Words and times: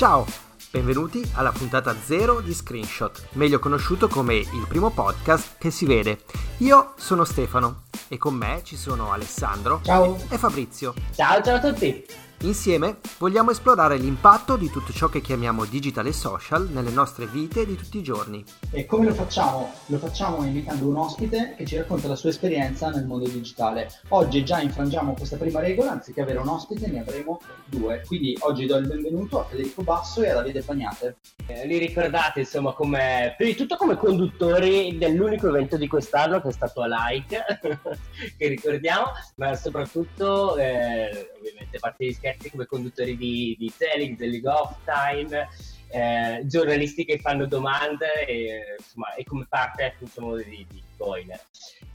Ciao, 0.00 0.24
benvenuti 0.70 1.22
alla 1.34 1.52
puntata 1.52 1.94
0 1.94 2.40
di 2.40 2.54
Screenshot, 2.54 3.32
meglio 3.32 3.58
conosciuto 3.58 4.08
come 4.08 4.36
il 4.36 4.64
primo 4.66 4.88
podcast 4.88 5.58
che 5.58 5.70
si 5.70 5.84
vede. 5.84 6.20
Io 6.60 6.94
sono 6.96 7.24
Stefano 7.24 7.82
e 8.08 8.16
con 8.16 8.32
me 8.32 8.62
ci 8.64 8.78
sono 8.78 9.12
Alessandro 9.12 9.80
Ciao. 9.82 10.16
e 10.30 10.38
Fabrizio. 10.38 10.94
Ciao, 11.14 11.42
ciao 11.42 11.56
a 11.56 11.60
tutti. 11.60 12.02
Insieme 12.42 13.00
vogliamo 13.18 13.50
esplorare 13.50 13.98
l'impatto 13.98 14.56
di 14.56 14.70
tutto 14.70 14.94
ciò 14.94 15.08
che 15.08 15.20
chiamiamo 15.20 15.66
digital 15.66 16.06
e 16.06 16.12
social 16.14 16.70
nelle 16.70 16.88
nostre 16.88 17.26
vite 17.26 17.66
di 17.66 17.76
tutti 17.76 17.98
i 17.98 18.02
giorni. 18.02 18.42
E 18.70 18.86
come 18.86 19.04
lo 19.04 19.12
facciamo? 19.12 19.70
Lo 19.86 19.98
facciamo 19.98 20.42
invitando 20.42 20.88
un 20.88 20.96
ospite 20.96 21.54
che 21.54 21.66
ci 21.66 21.76
racconta 21.76 22.08
la 22.08 22.16
sua 22.16 22.30
esperienza 22.30 22.88
nel 22.88 23.04
mondo 23.04 23.28
digitale. 23.28 23.90
Oggi 24.08 24.42
già 24.42 24.58
infrangiamo 24.58 25.12
questa 25.12 25.36
prima 25.36 25.60
regola, 25.60 25.90
anziché 25.90 26.22
avere 26.22 26.38
un 26.38 26.48
ospite 26.48 26.88
ne 26.88 27.00
avremo 27.00 27.42
due. 27.66 28.02
Quindi 28.06 28.34
oggi 28.40 28.64
do 28.64 28.76
il 28.76 28.86
benvenuto 28.86 29.40
a 29.40 29.44
Federico 29.44 29.82
Basso 29.82 30.22
e 30.22 30.30
a 30.30 30.34
Davide 30.36 30.62
Pagnate. 30.62 31.16
Eh, 31.46 31.66
li 31.66 31.76
ricordate 31.76 32.40
insomma 32.40 32.72
come, 32.72 33.34
prima 33.36 33.52
di 33.52 33.56
tutto 33.58 33.76
come 33.76 33.98
conduttori 33.98 34.96
dell'unico 34.96 35.48
evento 35.48 35.76
di 35.76 35.88
quest'anno 35.88 36.40
che 36.40 36.48
è 36.48 36.52
stato 36.52 36.80
a 36.80 36.86
Like, 36.86 37.44
che 38.38 38.48
ricordiamo, 38.48 39.08
ma 39.36 39.54
soprattutto 39.56 40.56
eh, 40.56 41.32
ovviamente 41.36 41.78
parte 41.78 42.06
gli 42.06 42.12
scherzi 42.30 42.50
come 42.50 42.66
conduttori 42.66 43.16
di, 43.16 43.56
di 43.58 43.72
Telling, 43.76 44.16
di 44.16 44.30
League 44.30 44.50
of 44.50 44.76
Time, 44.84 45.48
eh, 45.88 46.42
giornalisti 46.46 47.04
che 47.04 47.18
fanno 47.18 47.46
domande 47.46 48.24
e, 48.26 48.76
insomma, 48.78 49.14
e 49.14 49.24
come 49.24 49.46
parte 49.48 49.94
diciamo, 49.98 50.36
di 50.36 50.66
Bitcoin. 50.68 51.32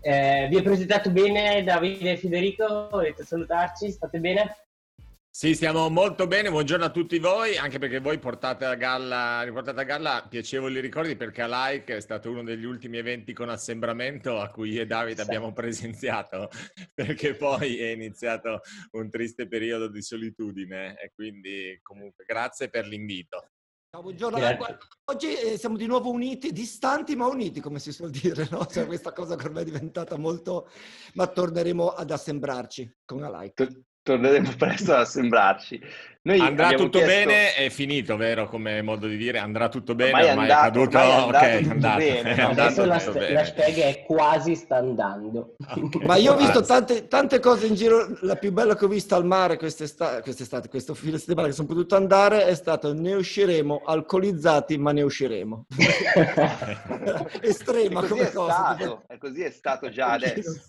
Eh, 0.02 0.48
vi 0.50 0.58
ho 0.58 0.62
presentato 0.62 1.10
bene 1.10 1.64
Davide 1.64 2.12
e 2.12 2.18
Federico, 2.18 2.90
volete 2.92 3.24
salutarci? 3.24 3.92
State 3.92 4.20
bene? 4.20 4.58
Sì, 5.38 5.54
stiamo 5.54 5.90
molto 5.90 6.28
bene, 6.28 6.50
buongiorno 6.50 6.86
a 6.86 6.90
tutti 6.90 7.20
voi, 7.20 7.58
anche 7.58 7.78
perché 7.78 8.00
voi 8.00 8.20
portate 8.20 8.64
a 8.64 8.76
galla, 8.76 9.42
riportate 9.44 9.82
a 9.82 9.84
galla 9.84 10.26
piacevoli 10.30 10.80
ricordi 10.80 11.18
perché 11.18 11.42
a 11.42 11.48
Like 11.50 11.94
è 11.94 12.00
stato 12.00 12.32
uno 12.32 12.42
degli 12.42 12.64
ultimi 12.64 13.00
eventi 13.00 13.34
con 13.34 13.50
assembramento 13.50 14.40
a 14.40 14.50
cui 14.50 14.72
io 14.72 14.84
e 14.84 14.86
Davide 14.86 15.24
sì. 15.24 15.28
abbiamo 15.28 15.52
presenziato, 15.52 16.50
perché 16.96 17.36
poi 17.36 17.80
è 17.80 17.90
iniziato 17.90 18.62
un 18.92 19.10
triste 19.10 19.46
periodo 19.50 19.90
di 19.90 20.02
solitudine 20.02 20.98
e 20.98 21.12
quindi 21.14 21.80
comunque 21.82 22.24
grazie 22.24 22.70
per 22.70 22.88
l'invito. 22.88 23.50
Ciao, 23.90 24.04
buongiorno. 24.04 24.38
Grazie. 24.38 24.78
Oggi 25.12 25.36
eh, 25.36 25.58
siamo 25.58 25.76
di 25.76 25.86
nuovo 25.86 26.12
uniti, 26.12 26.54
distanti 26.54 27.14
ma 27.18 27.28
uniti, 27.28 27.60
come 27.60 27.80
si 27.80 27.92
suol 27.92 28.10
dire, 28.10 28.48
no? 28.52 28.66
Cioè, 28.68 28.86
questa 28.86 29.12
cosa 29.12 29.36
che 29.36 29.48
ormai 29.48 29.64
è 29.64 29.66
diventata 29.66 30.16
molto... 30.16 30.70
ma 31.16 31.28
torneremo 31.28 31.90
ad 31.90 32.10
assembrarci 32.10 33.00
con 33.04 33.20
la 33.20 33.42
like 33.42 33.84
torneremo 34.06 34.54
presto 34.56 34.94
ad 34.94 35.00
assembrarci. 35.02 35.82
Noi 36.26 36.40
andrà 36.40 36.70
tutto 36.74 36.98
chiesto... 36.98 37.06
bene, 37.06 37.54
è 37.54 37.70
finito, 37.70 38.18
vero? 38.18 38.48
Come 38.48 38.82
modo 38.82 39.06
di 39.06 39.16
dire, 39.16 39.38
andrà 39.38 39.70
tutto 39.70 39.94
bene, 39.94 40.12
ormai, 40.12 40.30
ormai 40.30 40.48
è, 40.48 40.52
andato, 40.52 40.82
è 40.82 40.88
caduto, 40.88 40.98
ormai 40.98 41.10
è 41.10 41.22
andato 41.22 41.46
ok, 41.46 41.72
andato, 41.72 41.98
bene. 41.98 42.22
È 42.22 42.42
andato 42.42 42.62
Adesso 42.62 42.86
la, 42.86 43.00
st- 43.00 43.30
la 43.30 43.46
spiega 43.46 43.84
è 43.86 44.04
quasi 44.04 44.56
sta 44.56 44.78
andando. 44.78 45.56
Okay. 45.64 46.04
Ma 46.04 46.16
io 46.16 46.34
ho 46.34 46.36
visto 46.36 46.64
tante, 46.64 47.08
tante, 47.08 47.40
cose 47.40 47.68
in 47.68 47.76
giro, 47.76 48.18
la 48.22 48.38
più 48.38 48.52
bella 48.52 48.76
che 48.76 48.86
ho 48.86 48.88
visto 48.88 49.14
al 49.14 49.24
mare 49.24 49.58
quest'estate, 49.58 50.24
quest'estate 50.24 50.68
questo 50.68 50.96
fine 50.96 51.20
settimana 51.20 51.48
che 51.48 51.54
sono 51.54 51.68
potuto 51.68 51.96
andare 51.96 52.48
è 52.48 52.56
stato 52.56 52.92
ne 52.92 53.14
usciremo 53.14 53.84
alcolizzati, 53.86 54.80
ma 54.80 54.92
ne 54.94 55.04
usciremo. 55.04 55.68
Estrema 57.40 58.04
come 58.04 58.32
cosa. 58.32 58.76
Stato, 58.76 59.04
e 59.10 59.20
così 59.20 59.44
è 59.44 59.52
stato 59.52 59.90
già 59.90 60.14
adesso. 60.14 60.60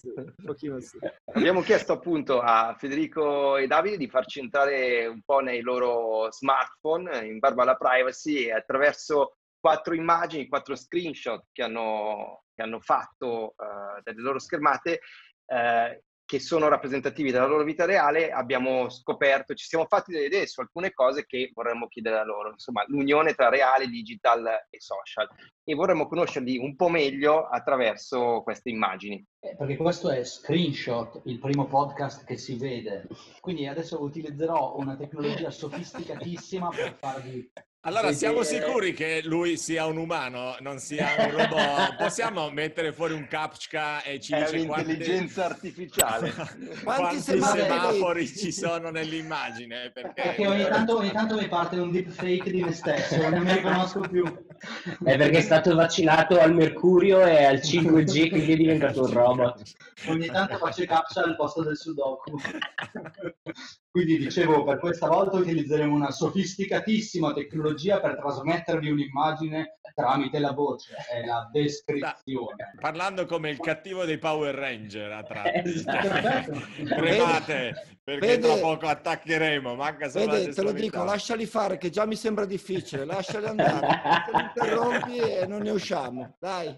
Abbiamo 1.32 1.62
chiesto 1.62 1.94
appunto 1.94 2.40
a 2.40 2.76
Federico 2.78 3.56
e 3.56 3.66
Davide 3.66 3.96
di 3.96 4.08
farci 4.08 4.40
entrare 4.40 5.06
un 5.06 5.22
po' 5.24 5.44
nei 5.46 5.62
loro 5.62 6.30
smartphone 6.30 7.26
in 7.26 7.38
barba 7.38 7.62
alla 7.62 7.76
privacy 7.76 8.50
attraverso 8.50 9.38
quattro 9.58 9.94
immagini, 9.94 10.48
quattro 10.48 10.76
screenshot 10.76 11.46
che 11.52 11.62
hanno, 11.62 12.44
che 12.54 12.62
hanno 12.62 12.80
fatto 12.80 13.54
uh, 13.56 14.00
delle 14.02 14.20
loro 14.20 14.38
schermate 14.38 15.00
uh, 15.46 16.04
che 16.26 16.40
sono 16.40 16.66
rappresentativi 16.68 17.30
della 17.30 17.46
loro 17.46 17.62
vita 17.62 17.84
reale, 17.84 18.32
abbiamo 18.32 18.90
scoperto, 18.90 19.54
ci 19.54 19.66
siamo 19.66 19.86
fatti 19.86 20.10
delle 20.10 20.26
idee 20.26 20.48
su 20.48 20.60
alcune 20.60 20.92
cose 20.92 21.24
che 21.24 21.52
vorremmo 21.54 21.86
chiedere 21.86 22.18
a 22.18 22.24
loro, 22.24 22.50
insomma 22.50 22.84
l'unione 22.88 23.34
tra 23.34 23.48
reale, 23.48 23.86
digital 23.86 24.44
e 24.68 24.80
social. 24.80 25.28
E 25.62 25.74
vorremmo 25.74 26.08
conoscerli 26.08 26.58
un 26.58 26.74
po' 26.74 26.88
meglio 26.88 27.46
attraverso 27.46 28.42
queste 28.42 28.70
immagini. 28.70 29.24
Eh, 29.38 29.54
perché 29.56 29.76
questo 29.76 30.10
è 30.10 30.24
Screenshot, 30.24 31.22
il 31.26 31.38
primo 31.38 31.66
podcast 31.66 32.24
che 32.24 32.36
si 32.36 32.56
vede, 32.56 33.06
quindi 33.40 33.68
adesso 33.68 34.02
utilizzerò 34.02 34.76
una 34.76 34.96
tecnologia 34.96 35.50
sofisticatissima 35.50 36.68
per 36.70 36.96
farvi 36.98 37.50
allora, 37.86 38.12
siamo 38.12 38.42
sicuri 38.42 38.92
che 38.92 39.20
lui 39.22 39.56
sia 39.56 39.86
un 39.86 39.96
umano, 39.96 40.56
non 40.58 40.80
sia 40.80 41.06
un 41.18 41.30
robot? 41.30 41.94
Possiamo 41.96 42.50
mettere 42.50 42.92
fuori 42.92 43.14
un 43.14 43.28
captcha 43.28 44.02
e 44.02 44.18
ci 44.18 44.32
È 44.32 44.42
dice 44.42 44.56
un'intelligenza 44.56 45.44
quanti... 45.46 45.66
artificiale. 45.66 46.34
quanti 46.82 47.20
semafori 47.20 48.26
ci 48.26 48.50
sono 48.50 48.90
nell'immagine? 48.90 49.90
Perché, 49.94 50.20
perché 50.20 50.46
ogni, 50.48 50.64
tanto, 50.64 50.96
ogni, 50.98 51.12
tanto, 51.12 51.36
mi 51.36 51.46
parte 51.46 51.78
un 51.78 51.92
deepfake 51.92 52.50
di 52.50 52.62
me 52.64 52.72
stesso, 52.72 53.28
non 53.28 53.42
mi 53.42 53.52
riconosco 53.52 54.00
più. 54.00 54.45
È 55.04 55.16
perché 55.16 55.38
è 55.38 55.42
stato 55.42 55.74
vaccinato 55.74 56.38
al 56.38 56.54
mercurio 56.54 57.24
e 57.24 57.44
al 57.44 57.56
5G, 57.56 58.28
quindi 58.30 58.52
è 58.52 58.56
diventato 58.56 59.02
un 59.02 59.12
robot. 59.12 59.62
Ogni 60.08 60.26
tanto 60.26 60.56
faccio 60.58 60.82
i 60.82 60.86
captcha 60.86 61.22
al 61.22 61.36
posto 61.36 61.62
del 61.62 61.76
sudoku. 61.76 62.38
Quindi 63.90 64.18
dicevo, 64.18 64.64
per 64.64 64.78
questa 64.78 65.08
volta 65.08 65.38
utilizzeremo 65.38 65.94
una 65.94 66.10
sofisticatissima 66.10 67.32
tecnologia 67.32 68.00
per 68.00 68.16
trasmettervi 68.16 68.90
un'immagine 68.90 69.78
tramite 69.96 70.38
la 70.38 70.52
voce 70.52 70.94
e 71.10 71.24
la 71.24 71.48
descrizione. 71.50 72.74
Parlando 72.78 73.24
come 73.24 73.48
il 73.48 73.58
cattivo 73.58 74.04
dei 74.04 74.18
Power 74.18 74.54
Ranger 74.54 75.10
a 75.10 75.22
tratti. 75.22 75.70
Esatto. 75.70 76.52
Premate, 76.84 77.96
perché 78.04 78.26
vede, 78.26 78.46
tra 78.46 78.56
poco 78.56 78.86
attaccheremo. 78.86 79.74
Manca 79.74 80.10
solo 80.10 80.32
vede, 80.32 80.52
te 80.52 80.62
lo 80.62 80.72
dico, 80.72 81.02
lasciali 81.02 81.46
fare 81.46 81.78
che 81.78 81.88
già 81.88 82.04
mi 82.04 82.16
sembra 82.16 82.44
difficile, 82.44 83.06
lasciali 83.06 83.46
andare. 83.46 83.86
Te 84.52 84.60
interrompi 84.60 85.18
e 85.18 85.46
non 85.46 85.62
ne 85.62 85.70
usciamo. 85.70 86.36
Dai. 86.38 86.76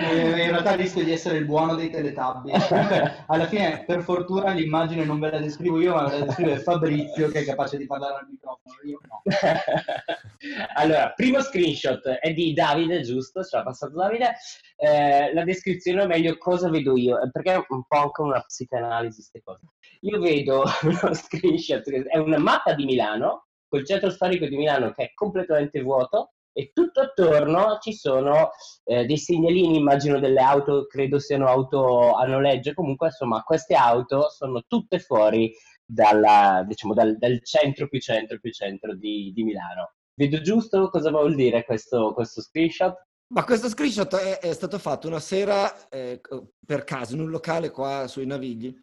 Eh, 0.00 0.44
in 0.44 0.50
realtà 0.50 0.74
rischio 0.74 1.04
di 1.04 1.12
essere 1.12 1.38
il 1.38 1.44
buono 1.44 1.74
dei 1.74 1.90
teletabbi. 1.90 2.52
Alla 3.26 3.46
fine, 3.46 3.84
per 3.86 4.02
fortuna, 4.02 4.52
l'immagine 4.52 5.04
non 5.04 5.18
ve 5.18 5.30
la 5.30 5.38
descrivo 5.38 5.80
io, 5.80 5.94
ma 5.94 6.02
la 6.02 6.24
descrive 6.24 6.58
Fabrizio 6.58 7.28
che 7.28 7.40
è 7.40 7.44
capace 7.44 7.76
di 7.76 7.86
parlare 7.86 8.20
al 8.20 8.28
microfono. 8.28 8.76
Io 8.84 8.98
no. 9.08 9.22
allora, 10.74 11.12
primo 11.14 11.40
screenshot 11.40 12.06
è 12.06 12.32
di 12.32 12.52
Davide, 12.52 13.02
giusto? 13.02 13.42
Ce 13.42 13.56
l'ha 13.56 13.62
passato 13.62 13.94
Davide. 13.94 14.34
Eh, 14.76 15.32
la 15.34 15.44
descrizione, 15.44 16.02
o 16.02 16.06
meglio, 16.06 16.36
cosa 16.38 16.70
vedo 16.70 16.96
io? 16.96 17.18
Perché 17.32 17.54
è 17.54 17.64
un 17.68 17.82
po' 17.86 17.98
anche 17.98 18.22
una 18.22 18.40
psicanalisi, 18.40 19.16
queste 19.16 19.42
cose. 19.42 19.60
Io 20.00 20.20
vedo 20.20 20.64
uno 20.82 21.14
screenshot, 21.14 21.88
è 21.88 22.16
una 22.18 22.38
mappa 22.38 22.74
di 22.74 22.84
Milano, 22.84 23.46
col 23.68 23.84
centro 23.84 24.10
storico 24.10 24.46
di 24.46 24.56
Milano 24.56 24.92
che 24.92 25.04
è 25.04 25.12
completamente 25.14 25.82
vuoto, 25.82 26.32
e 26.58 26.72
tutto 26.74 27.00
attorno 27.00 27.78
ci 27.80 27.92
sono 27.92 28.50
eh, 28.82 29.06
dei 29.06 29.16
segnalini, 29.16 29.76
immagino 29.76 30.18
delle 30.18 30.40
auto, 30.40 30.86
credo 30.86 31.20
siano 31.20 31.46
auto 31.46 32.16
a 32.16 32.26
noleggio, 32.26 32.74
comunque 32.74 33.06
insomma 33.06 33.44
queste 33.44 33.76
auto 33.76 34.28
sono 34.28 34.64
tutte 34.66 34.98
fuori 34.98 35.54
dalla, 35.86 36.64
diciamo, 36.66 36.94
dal, 36.94 37.16
dal, 37.16 37.40
centro 37.44 37.86
più 37.86 38.00
centro 38.00 38.40
più 38.40 38.50
centro 38.50 38.96
di, 38.96 39.30
di 39.32 39.44
Milano. 39.44 39.92
Vedo 40.14 40.40
giusto 40.40 40.88
cosa 40.88 41.10
vuol 41.10 41.36
dire 41.36 41.64
questo, 41.64 42.12
questo 42.12 42.42
screenshot? 42.42 43.06
Ma 43.28 43.44
questo 43.44 43.68
screenshot 43.68 44.16
è, 44.16 44.38
è 44.40 44.52
stato 44.52 44.80
fatto 44.80 45.06
una 45.06 45.20
sera 45.20 45.88
eh, 45.88 46.20
per 46.66 46.82
caso 46.82 47.14
in 47.14 47.20
un 47.20 47.30
locale 47.30 47.70
qua 47.70 48.08
sui 48.08 48.26
Navigli 48.26 48.76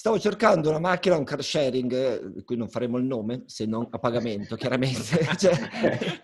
Stavo 0.00 0.18
cercando 0.18 0.70
una 0.70 0.78
macchina, 0.78 1.18
un 1.18 1.24
car 1.24 1.44
sharing, 1.44 1.92
eh, 1.92 2.32
di 2.32 2.42
cui 2.42 2.56
non 2.56 2.70
faremo 2.70 2.96
il 2.96 3.04
nome, 3.04 3.42
se 3.44 3.66
non 3.66 3.86
a 3.90 3.98
pagamento, 3.98 4.56
chiaramente. 4.56 5.26
cioè, 5.36 5.52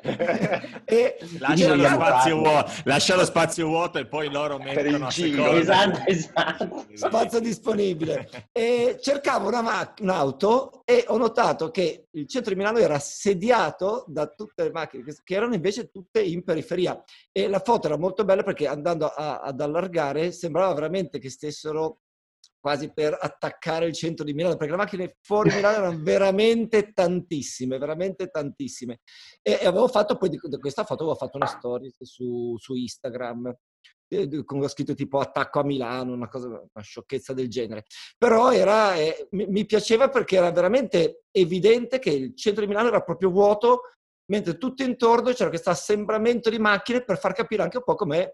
e 0.82 1.18
lascia, 1.38 1.74
lo 1.74 1.84
spazio 1.84 2.38
vuoto, 2.38 2.72
lascia 2.84 3.16
lo 3.16 3.24
spazio 3.26 3.66
vuoto 3.66 3.98
e 3.98 4.06
poi 4.06 4.30
loro 4.30 4.56
mettono. 4.56 5.10
Esatto, 5.10 6.00
esatto. 6.06 6.86
Spazio 6.96 7.38
disponibile. 7.38 8.48
E 8.50 8.96
cercavo 8.98 9.48
una 9.48 9.60
mac- 9.60 10.00
un'auto 10.00 10.80
e 10.86 11.04
ho 11.08 11.18
notato 11.18 11.70
che 11.70 12.06
il 12.12 12.26
centro 12.26 12.52
di 12.54 12.56
Milano 12.56 12.78
era 12.78 12.94
assediato 12.94 14.06
da 14.08 14.26
tutte 14.26 14.62
le 14.62 14.70
macchine 14.70 15.04
che 15.22 15.34
erano 15.34 15.52
invece 15.52 15.90
tutte 15.90 16.22
in 16.22 16.44
periferia. 16.44 16.98
E 17.30 17.46
la 17.46 17.60
foto 17.60 17.88
era 17.88 17.98
molto 17.98 18.24
bella 18.24 18.42
perché 18.42 18.66
andando 18.66 19.04
a, 19.04 19.40
ad 19.40 19.60
allargare 19.60 20.32
sembrava 20.32 20.72
veramente 20.72 21.18
che 21.18 21.28
stessero 21.28 21.98
quasi 22.58 22.92
per 22.92 23.16
attaccare 23.20 23.86
il 23.86 23.94
centro 23.94 24.24
di 24.24 24.34
Milano, 24.34 24.56
perché 24.56 24.72
le 24.72 24.78
macchine 24.78 25.16
fuori 25.20 25.50
Milano 25.54 25.76
erano 25.76 26.02
veramente 26.02 26.92
tantissime, 26.92 27.78
veramente 27.78 28.28
tantissime. 28.28 29.00
E, 29.42 29.58
e 29.60 29.66
avevo 29.66 29.88
fatto 29.88 30.16
poi 30.16 30.30
di, 30.30 30.38
di, 30.42 30.58
questa 30.58 30.84
foto, 30.84 31.02
avevo 31.04 31.18
fatto 31.18 31.36
una 31.36 31.46
story 31.46 31.90
su, 31.98 32.56
su 32.58 32.74
Instagram 32.74 33.54
eh, 34.08 34.44
con 34.44 34.62
ho 34.62 34.68
scritto 34.68 34.94
tipo 34.94 35.18
attacco 35.18 35.60
a 35.60 35.64
Milano, 35.64 36.12
una 36.12 36.28
cosa, 36.28 36.46
una 36.48 36.82
sciocchezza 36.82 37.32
del 37.32 37.48
genere. 37.48 37.84
Però 38.16 38.52
era, 38.52 38.94
eh, 38.96 39.28
mi, 39.30 39.46
mi, 39.46 39.66
piaceva 39.66 40.08
perché 40.08 40.36
era 40.36 40.50
veramente 40.50 41.24
evidente 41.30 41.98
che 41.98 42.10
il 42.10 42.36
centro 42.36 42.62
di 42.62 42.68
Milano 42.68 42.88
era 42.88 43.02
proprio 43.02 43.30
vuoto 43.30 43.82
mentre 44.28 44.56
tutto 44.58 44.82
intorno 44.82 45.32
c'era 45.32 45.50
questo 45.50 45.70
assembramento 45.70 46.50
di 46.50 46.58
macchine 46.58 47.04
per 47.04 47.18
far 47.18 47.32
capire 47.32 47.62
anche 47.62 47.76
un 47.76 47.84
po' 47.84 47.94
com'è, 47.94 48.28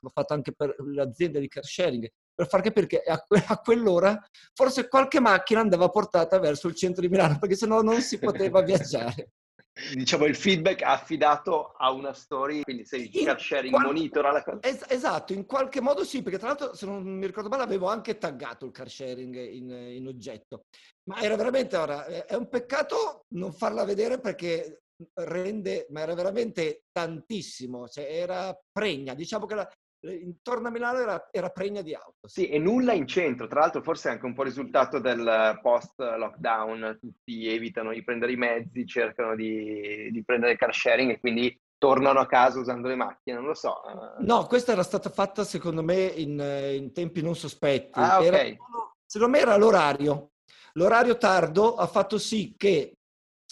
l'ho 0.00 0.08
fatto 0.08 0.34
anche 0.34 0.52
per 0.52 0.74
l'azienda 0.78 1.38
di 1.38 1.48
car 1.48 1.64
sharing, 1.64 2.08
per 2.38 2.46
far 2.46 2.60
capire 2.60 2.86
che 2.86 3.02
a, 3.02 3.18
que- 3.18 3.44
a 3.44 3.58
quell'ora 3.58 4.16
forse 4.54 4.86
qualche 4.86 5.18
macchina 5.18 5.58
andava 5.58 5.88
portata 5.88 6.38
verso 6.38 6.68
il 6.68 6.76
centro 6.76 7.02
di 7.02 7.08
Milano, 7.08 7.36
perché 7.36 7.56
sennò 7.56 7.82
non 7.82 8.00
si 8.00 8.20
poteva 8.20 8.62
viaggiare 8.62 9.30
diciamo 9.94 10.24
il 10.24 10.36
feedback 10.36 10.82
affidato 10.82 11.72
a 11.76 11.90
una 11.90 12.12
story, 12.12 12.62
quindi 12.62 12.84
se 12.84 12.98
il 12.98 13.24
car 13.24 13.40
sharing 13.40 13.72
qual- 13.74 13.86
monitora 13.86 14.30
la 14.30 14.44
cosa. 14.44 14.60
Es- 14.60 14.84
esatto, 14.88 15.32
in 15.32 15.46
qualche 15.46 15.80
modo 15.80 16.04
sì, 16.04 16.22
perché 16.22 16.38
tra 16.38 16.46
l'altro 16.48 16.74
se 16.74 16.86
non 16.86 17.02
mi 17.02 17.26
ricordo 17.26 17.48
male 17.48 17.64
avevo 17.64 17.88
anche 17.88 18.18
taggato 18.18 18.66
il 18.66 18.70
car 18.70 18.88
sharing 18.88 19.34
in, 19.36 19.70
in 19.70 20.06
oggetto, 20.06 20.66
ma 21.10 21.20
era 21.20 21.34
veramente, 21.34 21.76
ora, 21.76 22.06
è 22.06 22.34
un 22.34 22.48
peccato 22.48 23.24
non 23.34 23.52
farla 23.52 23.84
vedere 23.84 24.20
perché 24.20 24.82
rende, 25.14 25.86
ma 25.90 26.00
era 26.02 26.14
veramente 26.14 26.84
tantissimo, 26.92 27.88
cioè 27.88 28.04
era 28.08 28.56
pregna, 28.70 29.14
diciamo 29.14 29.46
che 29.46 29.54
la, 29.56 29.68
intorno 30.00 30.68
a 30.68 30.70
Milano 30.70 30.98
era, 30.98 31.28
era, 31.30 31.48
pregna 31.50 31.82
di 31.82 31.94
auto. 31.94 32.28
Sì, 32.28 32.48
e 32.48 32.58
nulla 32.58 32.92
in 32.92 33.06
centro. 33.06 33.46
Tra 33.46 33.60
l'altro, 33.60 33.82
forse 33.82 34.08
è 34.08 34.12
anche 34.12 34.26
un 34.26 34.34
po' 34.34 34.42
risultato 34.42 34.98
del 34.98 35.58
post-lockdown. 35.62 36.98
Tutti 37.00 37.48
evitano 37.48 37.92
di 37.92 38.04
prendere 38.04 38.32
i 38.32 38.36
mezzi, 38.36 38.86
cercano 38.86 39.34
di, 39.34 40.08
di 40.10 40.24
prendere 40.24 40.52
il 40.52 40.58
car 40.58 40.74
sharing 40.74 41.10
e 41.10 41.20
quindi 41.20 41.58
tornano 41.78 42.18
a 42.18 42.26
casa 42.26 42.58
usando 42.58 42.88
le 42.88 42.96
macchine, 42.96 43.36
non 43.36 43.46
lo 43.46 43.54
so. 43.54 43.80
No, 44.18 44.46
questa 44.46 44.72
era 44.72 44.82
stata 44.82 45.10
fatta 45.10 45.44
secondo 45.44 45.82
me 45.82 46.02
in, 46.02 46.40
in 46.74 46.92
tempi 46.92 47.22
non 47.22 47.36
sospetti. 47.36 47.98
Ah, 47.98 48.18
ok. 48.18 48.24
Era, 48.24 48.56
secondo 49.04 49.36
me 49.36 49.42
era 49.42 49.56
l'orario. 49.56 50.32
L'orario 50.74 51.16
tardo 51.16 51.76
ha 51.76 51.86
fatto 51.86 52.18
sì 52.18 52.54
che 52.56 52.97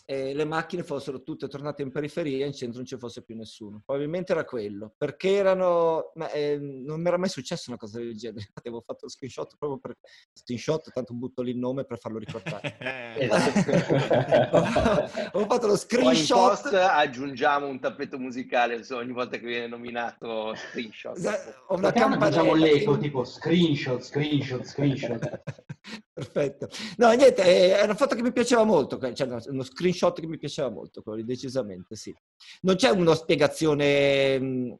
eh, 0.09 0.35
le 0.35 0.45
macchine 0.45 0.85
fossero 0.85 1.23
tutte 1.23 1.49
tornate 1.49 1.83
in 1.83 1.91
periferia 1.91 2.45
e 2.45 2.49
in 2.49 2.55
centro 2.55 2.79
non 2.79 2.87
ci 2.87 2.97
fosse 2.97 3.25
più 3.25 3.35
nessuno. 3.35 3.83
Probabilmente 3.85 4.31
era 4.33 4.45
quello, 4.45 4.95
perché 4.97 5.35
erano... 5.35 6.13
Ma, 6.15 6.31
eh, 6.31 6.59
non 6.59 7.01
mi 7.01 7.09
era 7.09 7.19
mai 7.19 7.29
successo 7.29 7.71
una 7.71 7.79
cosa 7.79 7.99
del 7.99 8.17
genere, 8.17 8.47
avevo 8.55 8.83
fatto 8.87 9.01
lo 9.03 9.11
screenshot 9.11 9.57
proprio 9.59 9.81
per... 9.81 9.97
Screenshot, 10.33 10.93
tanto 10.93 11.13
butto 11.13 11.43
lì 11.43 11.51
il 11.51 11.59
nome 11.59 11.85
per 11.85 11.99
farlo 11.99 12.19
ricordare. 12.19 12.77
Ho 15.33 15.47
fatto 15.47 15.67
lo 15.67 15.77
screenshot. 15.77 16.03
Poi 16.03 16.21
in 16.21 16.27
post 16.27 16.73
aggiungiamo 16.73 17.67
un 17.67 17.81
tappeto 17.81 18.17
musicale 18.17 18.85
ogni 18.91 19.13
volta 19.13 19.39
che 19.39 19.47
viene 19.47 19.67
nominato 19.67 20.55
screenshot. 20.55 21.19
Ho 21.67 21.77
una 21.77 21.91
campanella. 21.91 22.31
Facciamo 22.31 22.55
l'eco 22.55 22.97
tipo 22.97 23.25
screenshot, 23.25 24.01
screenshot, 24.01 24.65
screenshot. 24.65 25.43
Perfetto. 26.13 26.69
No, 26.97 27.11
niente, 27.13 27.77
è 27.77 27.83
una 27.83 27.95
foto 27.95 28.15
che 28.15 28.23
mi 28.23 28.33
piaceva 28.33 28.65
molto, 28.65 28.99
cioè 29.13 29.29
uno 29.49 29.63
screenshot 29.63 29.96
che 30.21 30.27
mi 30.27 30.39
piaceva 30.39 30.71
molto, 30.71 31.03
quello 31.03 31.23
decisamente 31.25 31.97
sì. 31.97 32.15
Non 32.63 32.77
c'è 32.77 32.91
una 32.91 33.15
spiegazione 33.15 34.39
mh, 34.39 34.77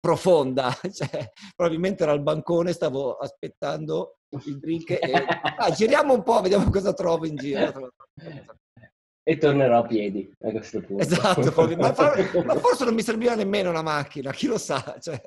profonda, 0.00 0.72
cioè, 0.92 1.30
probabilmente 1.54 2.02
era 2.02 2.12
al 2.12 2.22
bancone, 2.22 2.72
stavo 2.72 3.16
aspettando 3.16 4.18
il 4.44 4.58
drink 4.58 4.90
e 4.90 4.98
ah, 5.58 5.70
giriamo 5.70 6.14
un 6.14 6.22
po', 6.22 6.40
vediamo 6.40 6.70
cosa 6.70 6.92
trovo 6.92 7.26
in 7.26 7.36
giro. 7.36 7.92
E 9.28 9.38
tornerò 9.38 9.78
a 9.78 9.82
piedi 9.84 10.32
a 10.42 10.52
questo 10.52 10.80
punto. 10.80 11.02
Esatto, 11.02 11.52
ma, 11.76 11.92
ma, 12.44 12.54
forse 12.62 12.84
non 12.84 12.94
mi 12.94 13.02
serviva 13.02 13.34
nemmeno 13.34 13.70
una 13.70 13.82
macchina, 13.82 14.30
chi 14.30 14.46
lo 14.46 14.56
sa. 14.56 14.96
Cioè. 15.00 15.20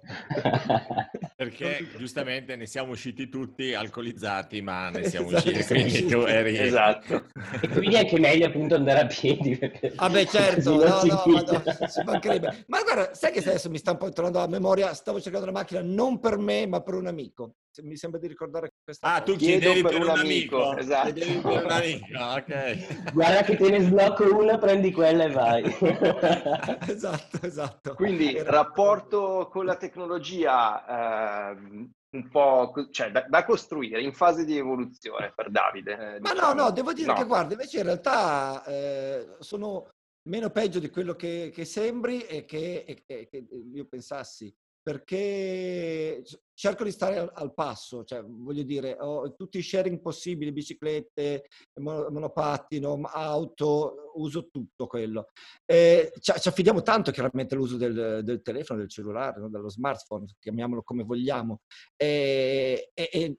Perché 1.36 1.86
giustamente 1.98 2.56
ne 2.56 2.66
siamo 2.66 2.94
usciti 2.94 3.28
tutti 3.28 3.74
alcolizzati, 3.74 4.62
ma 4.62 4.90
ne 4.90 5.10
siamo 5.10 5.28
esatto, 5.28 5.50
usciti, 5.50 5.66
quindi 5.66 6.06
tu 6.06 6.20
eri... 6.20 6.58
Esatto. 6.58 7.26
E 7.60 7.68
quindi 7.68 7.96
è 7.96 8.00
anche 8.00 8.20
meglio 8.20 8.46
appunto 8.46 8.76
andare 8.76 9.02
a 9.02 9.06
piedi. 9.06 9.58
Perché... 9.58 9.92
Ah 9.98 10.10
beh 10.10 10.26
certo, 10.28 10.78
no, 10.78 11.04
no, 11.04 11.04
no, 11.04 11.88
si 11.90 12.02
mancherebbe. 12.06 12.64
Ma 12.68 12.82
guarda, 12.82 13.14
sai 13.14 13.34
che 13.34 13.40
adesso 13.40 13.70
mi 13.70 13.80
sta 13.80 13.92
un 13.92 13.98
po' 13.98 14.10
tornando 14.14 14.38
alla 14.38 14.48
memoria, 14.48 14.94
stavo 14.94 15.20
cercando 15.20 15.50
una 15.50 15.60
macchina 15.60 15.82
non 15.84 16.22
per 16.22 16.38
me, 16.38 16.66
ma 16.68 16.80
per 16.80 16.94
un 16.94 17.08
amico 17.08 17.56
mi 17.84 17.96
sembra 17.96 18.20
di 18.20 18.28
ricordare 18.28 18.72
questa 18.84 19.08
Ah, 19.08 19.22
cosa. 19.22 19.32
tu 19.32 19.38
chiedevi 19.38 19.82
per, 19.82 19.92
per 19.92 20.02
un 20.02 20.10
amico. 20.10 20.64
amico. 20.64 20.78
Esatto. 20.78 21.12
Chiedevi 21.14 21.42
per 21.42 21.66
un 21.66 21.72
amico, 21.72 22.24
ok. 22.24 23.12
Guarda 23.14 23.42
che 23.44 23.56
te 23.56 23.70
ne 23.70 23.80
sblocco 23.82 24.38
una, 24.38 24.58
prendi 24.58 24.92
quella 24.92 25.24
e 25.26 25.32
vai. 25.32 25.64
esatto, 26.88 27.40
esatto. 27.42 27.94
Quindi 27.94 28.36
Era... 28.36 28.52
rapporto 28.52 29.48
con 29.52 29.66
la 29.66 29.76
tecnologia 29.76 31.52
eh, 31.52 31.90
un 32.12 32.30
po' 32.30 32.74
cioè, 32.90 33.12
da, 33.12 33.26
da, 33.30 33.46
costruire 33.46 34.02
in 34.02 34.14
fase 34.14 34.44
di 34.44 34.58
evoluzione 34.58 35.32
per 35.36 35.52
Davide. 35.52 36.16
Eh, 36.16 36.20
Ma 36.20 36.32
diciamo. 36.32 36.54
no, 36.54 36.64
no, 36.64 36.72
devo 36.72 36.94
dire 36.94 37.08
no. 37.08 37.14
che 37.14 37.26
guarda, 37.26 37.54
invece 37.54 37.78
in 37.78 37.84
realtà 37.84 38.64
eh, 38.66 39.36
sono 39.40 39.90
meno 40.28 40.50
peggio 40.50 40.80
di 40.80 40.90
quello 40.90 41.16
che, 41.16 41.52
che 41.54 41.66
sembri 41.66 42.22
e 42.22 42.46
che, 42.46 42.84
e, 42.88 43.04
e, 43.06 43.28
che 43.28 43.46
io 43.74 43.86
pensassi 43.86 44.54
perché 44.82 46.24
cerco 46.54 46.84
di 46.84 46.92
stare 46.92 47.30
al, 47.34 47.54
passo, 47.54 48.04
cioè 48.04 48.24
voglio 48.26 48.64
dire, 48.64 48.98
ho 49.00 49.34
tutti 49.36 49.58
i 49.58 49.62
sharing 49.62 50.02
possibili, 50.02 50.52
biciclette, 50.52 51.46
monopattino, 51.80 53.00
auto, 53.04 54.12
uso 54.16 54.50
tutto 54.50 54.88
quello. 54.88 55.28
E 55.66 56.12
ci, 56.20 56.34
ci 56.40 56.48
affidiamo 56.48 56.82
tanto 56.82 57.12
chiaramente 57.12 57.56
all'uso 57.56 57.78
del, 57.78 58.22
del 58.24 58.42
telefono, 58.42 58.80
del 58.80 58.90
cellulare, 58.90 59.40
no? 59.40 59.50
dello 59.50 59.70
smartphone, 59.70 60.26
chiamiamolo 60.40 60.82
come 60.84 61.04
vogliamo. 61.04 61.62
E, 61.96 62.92
e, 62.94 63.10
e 63.12 63.38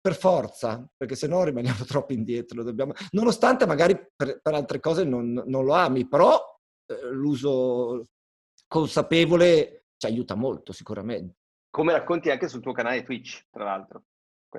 per 0.00 0.16
forza, 0.16 0.88
perché 0.96 1.14
se 1.14 1.26
no 1.26 1.44
rimaniamo 1.44 1.84
troppo 1.84 2.12
indietro. 2.12 2.62
Dobbiamo... 2.62 2.92
Nonostante 3.10 3.66
magari 3.66 3.98
per, 4.14 4.40
per 4.40 4.54
altre 4.54 4.80
cose 4.80 5.04
non, 5.04 5.42
non, 5.46 5.64
lo 5.64 5.74
ami, 5.74 6.08
però 6.08 6.40
eh, 6.86 7.10
l'uso 7.10 8.06
consapevole 8.66 9.79
ci 10.00 10.06
aiuta 10.06 10.34
molto 10.34 10.72
sicuramente. 10.72 11.36
Come 11.68 11.92
racconti 11.92 12.30
anche 12.30 12.48
sul 12.48 12.62
tuo 12.62 12.72
canale 12.72 13.02
Twitch, 13.02 13.46
tra 13.50 13.64
l'altro. 13.64 14.04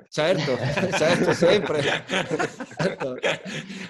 Certo, 0.08 0.56
certo, 0.96 1.34
sempre. 1.34 1.82
certo. 1.82 3.18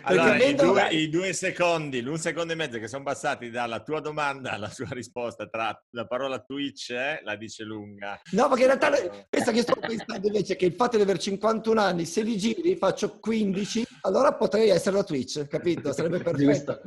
Allora, 0.02 0.36
i 0.42 0.54
due, 0.54 0.88
i 0.88 1.08
due, 1.08 1.32
secondi, 1.32 2.00
l'un 2.00 2.18
secondo 2.18 2.54
e 2.54 2.56
mezzo 2.56 2.80
che 2.80 2.88
sono 2.88 3.04
passati 3.04 3.50
dalla 3.50 3.82
tua 3.84 4.00
domanda 4.00 4.50
alla 4.50 4.68
sua 4.68 4.88
risposta 4.90 5.46
tra 5.46 5.80
la 5.90 6.06
parola 6.06 6.40
Twitch 6.40 6.90
eh, 6.90 7.20
la 7.22 7.36
dice 7.36 7.62
lunga. 7.62 8.20
No, 8.32 8.48
perché 8.48 8.64
in 8.64 8.76
realtà 8.78 9.26
pensa 9.28 9.52
che 9.52 9.62
sto 9.62 9.76
pensando 9.78 10.26
invece 10.26 10.56
che 10.56 10.64
il 10.64 10.74
fatto 10.74 10.96
di 10.96 11.02
aver 11.02 11.18
51 11.18 11.80
anni, 11.80 12.04
se 12.04 12.22
li 12.22 12.36
giri 12.36 12.74
faccio 12.74 13.20
15, 13.20 13.86
allora 14.00 14.34
potrei 14.34 14.70
essere 14.70 14.96
la 14.96 15.04
Twitch, 15.04 15.46
capito? 15.46 15.92
Sarebbe 15.92 16.18
perfetto. 16.18 16.80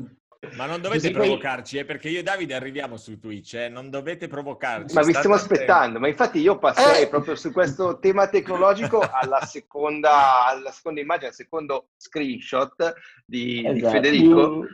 Ma 0.53 0.65
non 0.65 0.81
dovete 0.81 1.11
Così 1.11 1.11
provocarci, 1.11 1.77
eh, 1.77 1.85
perché 1.85 2.09
io 2.09 2.19
e 2.19 2.23
Davide 2.23 2.53
arriviamo 2.53 2.97
su 2.97 3.19
Twitch, 3.19 3.53
eh, 3.55 3.69
non 3.69 3.89
dovete 3.89 4.27
provocarci. 4.27 4.93
Ma 4.93 5.01
vi 5.01 5.13
stiamo 5.13 5.35
aspettando, 5.35 5.99
ma 5.99 6.07
infatti 6.07 6.39
io 6.39 6.57
passerei 6.57 7.03
eh. 7.03 7.07
proprio 7.09 7.35
su 7.35 7.51
questo 7.51 7.99
tema 7.99 8.27
tecnologico 8.27 8.99
alla 8.99 9.41
seconda, 9.45 10.45
alla 10.45 10.71
seconda 10.71 11.01
immagine, 11.01 11.27
al 11.27 11.33
secondo 11.33 11.89
screenshot 11.97 12.93
di, 13.25 13.59
esatto. 13.59 13.73
di 13.73 13.81
Federico 13.81 14.67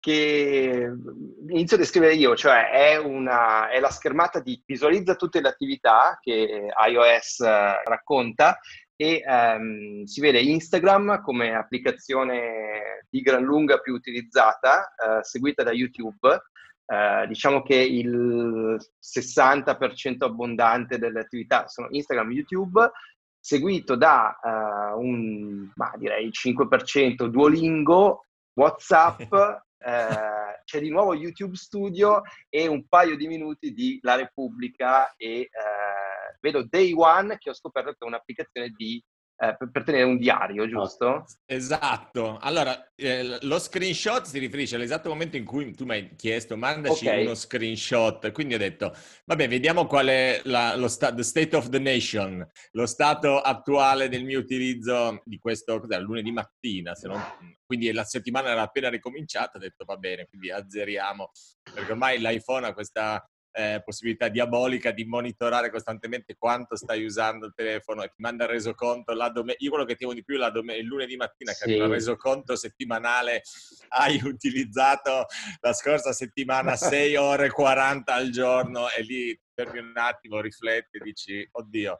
che 0.00 0.90
inizio 1.48 1.76
a 1.76 1.80
descrivere 1.80 2.14
io, 2.14 2.36
cioè 2.36 2.70
è, 2.70 2.96
una, 2.96 3.68
è 3.68 3.80
la 3.80 3.90
schermata 3.90 4.40
di 4.40 4.62
visualizza 4.64 5.16
tutte 5.16 5.40
le 5.40 5.48
attività 5.48 6.18
che 6.20 6.68
iOS 6.88 7.40
eh, 7.40 7.82
racconta 7.84 8.58
e 9.00 9.22
um, 9.24 10.02
si 10.06 10.20
vede 10.20 10.40
Instagram 10.40 11.22
come 11.22 11.54
applicazione 11.54 13.06
di 13.08 13.20
gran 13.20 13.44
lunga 13.44 13.78
più 13.78 13.94
utilizzata, 13.94 14.92
uh, 14.96 15.22
seguita 15.22 15.62
da 15.62 15.70
YouTube. 15.70 16.42
Uh, 16.84 17.24
diciamo 17.28 17.62
che 17.62 17.76
il 17.76 18.76
60% 19.00 20.24
abbondante 20.24 20.98
delle 20.98 21.20
attività 21.20 21.68
sono 21.68 21.86
Instagram 21.90 22.30
e 22.30 22.34
YouTube, 22.34 22.90
seguito 23.38 23.94
da 23.94 24.36
uh, 24.42 24.98
un, 24.98 25.70
ma 25.76 25.92
direi 25.96 26.30
5% 26.30 27.26
Duolingo, 27.26 28.24
WhatsApp, 28.54 29.32
c'è 30.64 30.80
di 30.80 30.90
nuovo 30.90 31.14
YouTube 31.14 31.54
Studio 31.54 32.22
e 32.48 32.66
un 32.66 32.88
paio 32.88 33.16
di 33.16 33.28
minuti 33.28 33.72
di 33.72 34.00
La 34.02 34.16
Repubblica 34.16 35.14
e 35.16 35.48
vedo 36.40 36.66
Day 36.66 36.92
One 36.92 37.38
che 37.38 37.50
ho 37.50 37.54
scoperto 37.54 37.90
che 37.90 38.04
è 38.04 38.06
un'applicazione 38.06 38.70
di 38.76 39.02
eh, 39.40 39.56
per, 39.56 39.70
per, 39.70 39.84
tenere 39.84 40.02
un 40.02 40.18
diario, 40.18 40.66
giusto? 40.66 41.24
Esatto. 41.46 42.38
Allora, 42.40 42.90
eh, 42.96 43.38
lo 43.42 43.60
screenshot 43.60 44.24
si 44.24 44.40
riferisce 44.40 44.74
all'esatto 44.74 45.08
momento 45.08 45.36
in 45.36 45.44
cui 45.44 45.72
tu 45.74 45.84
mi 45.84 45.92
hai 45.92 46.16
chiesto 46.16 46.56
mandaci 46.56 47.06
okay. 47.06 47.24
uno 47.24 47.36
screenshot, 47.36 48.32
quindi 48.32 48.54
ho 48.54 48.58
detto, 48.58 48.92
vabbè, 49.26 49.46
vediamo 49.46 49.86
qual 49.86 50.08
è 50.08 50.40
la, 50.44 50.74
lo 50.74 50.88
sta- 50.88 51.14
the 51.14 51.22
state 51.22 51.54
of 51.54 51.68
the 51.68 51.78
nation, 51.78 52.44
lo 52.72 52.86
stato 52.86 53.40
attuale 53.40 54.08
del 54.08 54.24
mio 54.24 54.40
utilizzo 54.40 55.22
di 55.24 55.38
questo, 55.38 55.78
cos'è, 55.78 56.00
lunedì 56.00 56.32
mattina, 56.32 56.92
non... 57.02 57.22
quindi 57.64 57.92
la 57.92 58.02
settimana 58.02 58.50
era 58.50 58.62
appena 58.62 58.88
ricominciata, 58.88 59.56
ho 59.56 59.60
detto, 59.60 59.84
va 59.84 59.96
bene, 59.96 60.26
quindi 60.26 60.50
azzeriamo, 60.50 61.30
perché 61.62 61.92
ormai 61.92 62.18
l'iPhone 62.18 62.66
ha 62.66 62.74
questa 62.74 63.24
eh, 63.58 63.82
possibilità 63.84 64.28
diabolica 64.28 64.92
di 64.92 65.04
monitorare 65.04 65.68
costantemente 65.68 66.36
quanto 66.38 66.76
stai 66.76 67.04
usando 67.04 67.46
il 67.46 67.52
telefono 67.56 68.04
e 68.04 68.08
ti 68.08 68.22
manda 68.22 68.44
il 68.44 68.50
resoconto 68.50 69.12
la 69.14 69.30
domenica. 69.30 69.64
Io 69.64 69.70
quello 69.70 69.84
che 69.84 69.96
temo 69.96 70.12
di 70.12 70.22
più 70.22 70.36
è 70.36 70.38
la 70.38 70.50
dom- 70.50 70.70
il 70.70 70.84
lunedì 70.84 71.16
mattina 71.16 71.50
che 71.50 71.58
sì. 71.58 71.64
arriva 71.64 71.86
il 71.86 71.90
resoconto 71.90 72.54
settimanale. 72.54 73.42
Hai 73.88 74.20
utilizzato 74.22 75.26
la 75.60 75.72
scorsa 75.72 76.12
settimana 76.12 76.76
6 76.78 77.16
ore 77.16 77.46
e 77.46 77.50
40 77.50 78.14
al 78.14 78.30
giorno 78.30 78.88
e 78.90 79.02
lì 79.02 79.40
fermi 79.52 79.80
un 79.80 79.92
attimo, 79.96 80.40
rifletti 80.40 80.98
e 80.98 81.00
dici, 81.02 81.48
oddio, 81.50 81.98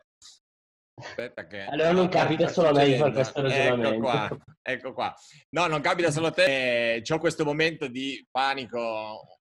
Aspetta 0.99 1.47
che... 1.47 1.65
Allora 1.65 1.93
non 1.93 2.09
capita 2.09 2.49
solo 2.49 2.69
a 2.69 2.73
me 2.73 2.87
di 2.87 2.97
fare 2.97 3.13
questo 3.13 3.41
ragionamento. 3.41 3.89
Ecco 3.89 4.01
qua, 4.01 4.39
ecco 4.63 4.93
qua. 4.93 5.15
No, 5.51 5.67
non 5.67 5.81
capita 5.81 6.11
solo 6.11 6.27
a 6.27 6.33
te. 6.33 7.01
C'ho 7.03 7.19
questo 7.19 7.45
momento 7.45 7.87
di 7.87 8.27
panico 8.31 9.39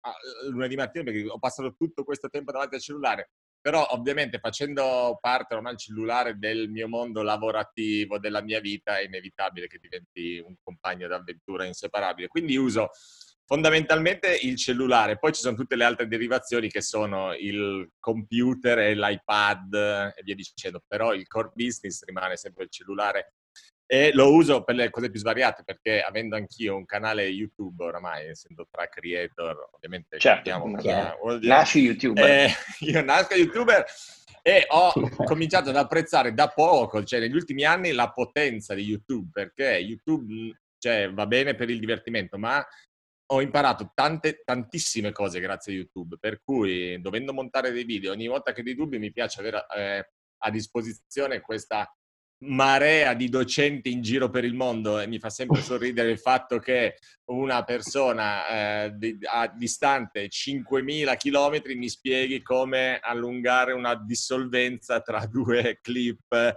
lunedì 0.51 0.77
mattina 0.77 1.05
perché 1.05 1.27
ho 1.27 1.39
passato 1.39 1.75
tutto 1.77 2.05
questo 2.05 2.29
tempo 2.29 2.53
davanti 2.53 2.77
al 2.77 2.81
cellulare. 2.81 3.31
Però 3.61 3.85
ovviamente 3.91 4.39
facendo 4.39 5.19
parte 5.21 5.55
ormai 5.55 5.73
il 5.73 5.79
cellulare 5.79 6.39
del 6.39 6.69
mio 6.69 6.87
mondo 6.87 7.23
lavorativo, 7.23 8.19
della 8.19 8.41
mia 8.41 8.61
vita, 8.61 8.99
è 8.99 9.05
inevitabile 9.05 9.67
che 9.67 9.79
diventi 9.81 10.39
un 10.39 10.55
compagno 10.63 11.09
d'avventura 11.09 11.65
inseparabile. 11.65 12.29
Quindi 12.29 12.57
uso 12.57 12.91
fondamentalmente 13.47 14.37
il 14.43 14.57
cellulare, 14.57 15.19
poi 15.19 15.33
ci 15.33 15.41
sono 15.41 15.57
tutte 15.57 15.77
le 15.77 15.85
altre 15.85 16.09
derivazioni 16.09 16.69
che 16.69 16.83
sono 16.83 17.33
il 17.33 17.93
computer 18.01 18.79
e 18.81 18.95
l'iPad 18.95 20.13
e 20.17 20.23
via 20.25 20.35
dicendo, 20.35 20.83
però 20.87 21.15
il 21.15 21.27
core 21.29 21.53
business 21.55 22.05
rimane 22.05 22.37
sempre 22.37 22.65
il 22.65 22.71
cellulare 22.71 23.35
e 23.89 24.11
lo 24.13 24.35
uso 24.35 24.65
per 24.65 24.75
le 24.75 24.91
cose 24.91 25.11
più 25.11 25.21
svariate 25.21 25.63
perché 25.63 26.03
avendo 26.03 26.35
anch'io 26.35 26.75
un 26.75 26.85
canale 26.85 27.23
YouTube 27.27 27.85
oramai, 27.85 28.27
essendo 28.27 28.67
tra 28.69 28.89
creator, 28.89 29.69
ovviamente 29.75 30.19
certo, 30.19 30.51
cosa 30.59 31.17
nasci 31.41 31.79
youtuber. 31.81 32.25
Eh, 32.25 32.51
io 32.81 33.01
nasco 33.05 33.37
youtuber 33.37 33.85
e 34.43 34.65
ho 34.69 34.93
cominciato 35.25 35.71
ad 35.71 35.77
apprezzare 35.77 36.35
da 36.35 36.49
poco, 36.49 37.05
cioè 37.05 37.21
negli 37.21 37.37
ultimi 37.37 37.63
anni, 37.63 37.93
la 37.93 38.11
potenza 38.11 38.75
di 38.75 38.83
YouTube 38.83 39.31
perché 39.33 39.77
YouTube 39.77 40.53
cioè, 40.79 41.13
va 41.13 41.27
bene 41.27 41.55
per 41.55 41.71
il 41.71 41.79
divertimento, 41.79 42.39
ma 42.39 42.65
ho 43.29 43.41
imparato 43.41 43.91
tante, 43.95 44.43
tantissime 44.45 45.13
cose 45.13 45.41
grazie 45.41 45.73
a 45.73 45.77
YouTube, 45.77 46.17
per 46.19 46.41
cui 46.43 47.01
dovendo 47.01 47.33
montare 47.33 47.73
dei 47.73 47.85
video, 47.85 48.13
ogni 48.13 48.27
volta 48.27 48.53
che 48.53 48.63
dei 48.63 48.75
dubbi 48.75 48.99
mi 48.99 49.13
piace 49.13 49.41
avere 49.41 49.67
eh, 49.77 50.11
a 50.39 50.51
disposizione 50.51 51.41
questa 51.41 51.91
marea 52.39 53.15
di 53.15 53.29
docenti 53.29 53.91
in 53.91 54.03
giro 54.03 54.29
per 54.29 54.45
il 54.45 54.55
mondo 54.55 54.99
e 54.99 55.07
mi 55.07 55.19
fa 55.19 55.31
sempre 55.31 55.61
sorridere 55.63 56.11
il 56.11 56.19
fatto 56.19 56.59
che 56.59 56.97
una 57.31 57.65
persona 57.65 58.85
eh, 58.85 58.93
di, 58.97 59.19
a 59.23 59.49
distante 59.49 60.29
5.000 60.29 61.17
km 61.17 61.79
mi 61.79 61.89
spieghi 61.89 62.43
come 62.43 62.99
allungare 63.01 63.73
una 63.73 63.95
dissolvenza 63.95 65.01
tra 65.01 65.25
due 65.31 65.79
clip. 65.81 66.55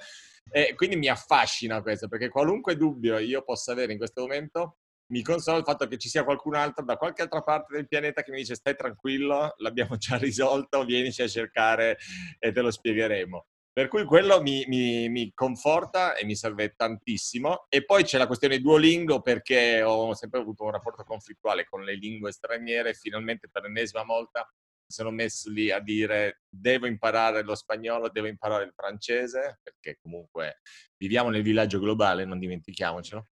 E 0.51 0.73
quindi 0.73 0.95
mi 0.95 1.07
affascina 1.07 1.79
questo, 1.81 2.07
perché 2.07 2.27
qualunque 2.27 2.75
dubbio 2.75 3.19
io 3.19 3.43
possa 3.43 3.71
avere 3.71 3.91
in 3.91 3.99
questo 3.99 4.21
momento, 4.21 4.79
mi 5.09 5.21
consola 5.21 5.57
il 5.57 5.63
fatto 5.63 5.87
che 5.87 5.97
ci 5.97 6.09
sia 6.09 6.23
qualcun 6.23 6.55
altro 6.55 6.83
da 6.83 6.97
qualche 6.97 7.21
altra 7.21 7.41
parte 7.41 7.75
del 7.75 7.87
pianeta 7.87 8.21
che 8.21 8.31
mi 8.31 8.37
dice 8.37 8.55
stai 8.55 8.75
tranquillo, 8.75 9.53
l'abbiamo 9.57 9.97
già 9.97 10.17
risolto, 10.17 10.83
vienici 10.85 11.21
a 11.21 11.27
cercare 11.27 11.97
e 12.37 12.51
te 12.51 12.61
lo 12.61 12.71
spiegheremo. 12.71 13.45
Per 13.71 13.87
cui 13.87 14.03
quello 14.03 14.41
mi, 14.41 14.65
mi, 14.67 15.07
mi, 15.09 15.31
conforta 15.33 16.15
e 16.15 16.25
mi 16.25 16.35
serve 16.35 16.73
tantissimo. 16.75 17.67
E 17.69 17.85
poi 17.85 18.03
c'è 18.03 18.17
la 18.17 18.27
questione 18.27 18.59
Duolingo 18.59 19.21
perché 19.21 19.81
ho 19.83 20.13
sempre 20.15 20.39
avuto 20.39 20.65
un 20.65 20.71
rapporto 20.71 21.03
conflittuale 21.03 21.65
con 21.65 21.83
le 21.83 21.95
lingue 21.95 22.31
straniere 22.31 22.93
finalmente 22.93 23.47
per 23.49 23.63
l'ennesima 23.63 24.03
volta 24.03 24.45
mi 24.89 24.95
sono 24.95 25.11
messo 25.11 25.51
lì 25.51 25.69
a 25.69 25.79
dire 25.79 26.41
devo 26.49 26.87
imparare 26.87 27.43
lo 27.43 27.53
spagnolo, 27.53 28.09
devo 28.09 28.25
imparare 28.25 28.63
il 28.63 28.73
francese, 28.75 29.59
perché 29.61 29.99
comunque 30.01 30.61
viviamo 30.97 31.29
nel 31.29 31.43
villaggio 31.43 31.79
globale, 31.79 32.25
non 32.25 32.39
dimentichiamocelo 32.39 33.27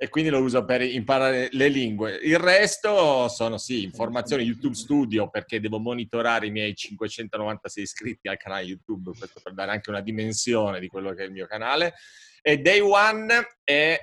e 0.00 0.08
quindi 0.08 0.30
lo 0.30 0.40
uso 0.40 0.64
per 0.64 0.80
imparare 0.80 1.48
le 1.50 1.66
lingue. 1.66 2.14
Il 2.22 2.38
resto 2.38 3.26
sono 3.26 3.58
sì, 3.58 3.82
informazioni 3.82 4.44
YouTube 4.44 4.76
Studio 4.76 5.28
perché 5.28 5.58
devo 5.58 5.80
monitorare 5.80 6.46
i 6.46 6.52
miei 6.52 6.72
596 6.72 7.82
iscritti 7.82 8.28
al 8.28 8.36
canale 8.36 8.62
YouTube, 8.62 9.10
questo 9.18 9.40
per 9.42 9.54
dare 9.54 9.72
anche 9.72 9.90
una 9.90 10.00
dimensione 10.00 10.78
di 10.78 10.86
quello 10.86 11.12
che 11.14 11.24
è 11.24 11.26
il 11.26 11.32
mio 11.32 11.46
canale. 11.46 11.94
E 12.40 12.58
Day 12.58 12.78
One 12.78 13.56
è 13.64 13.98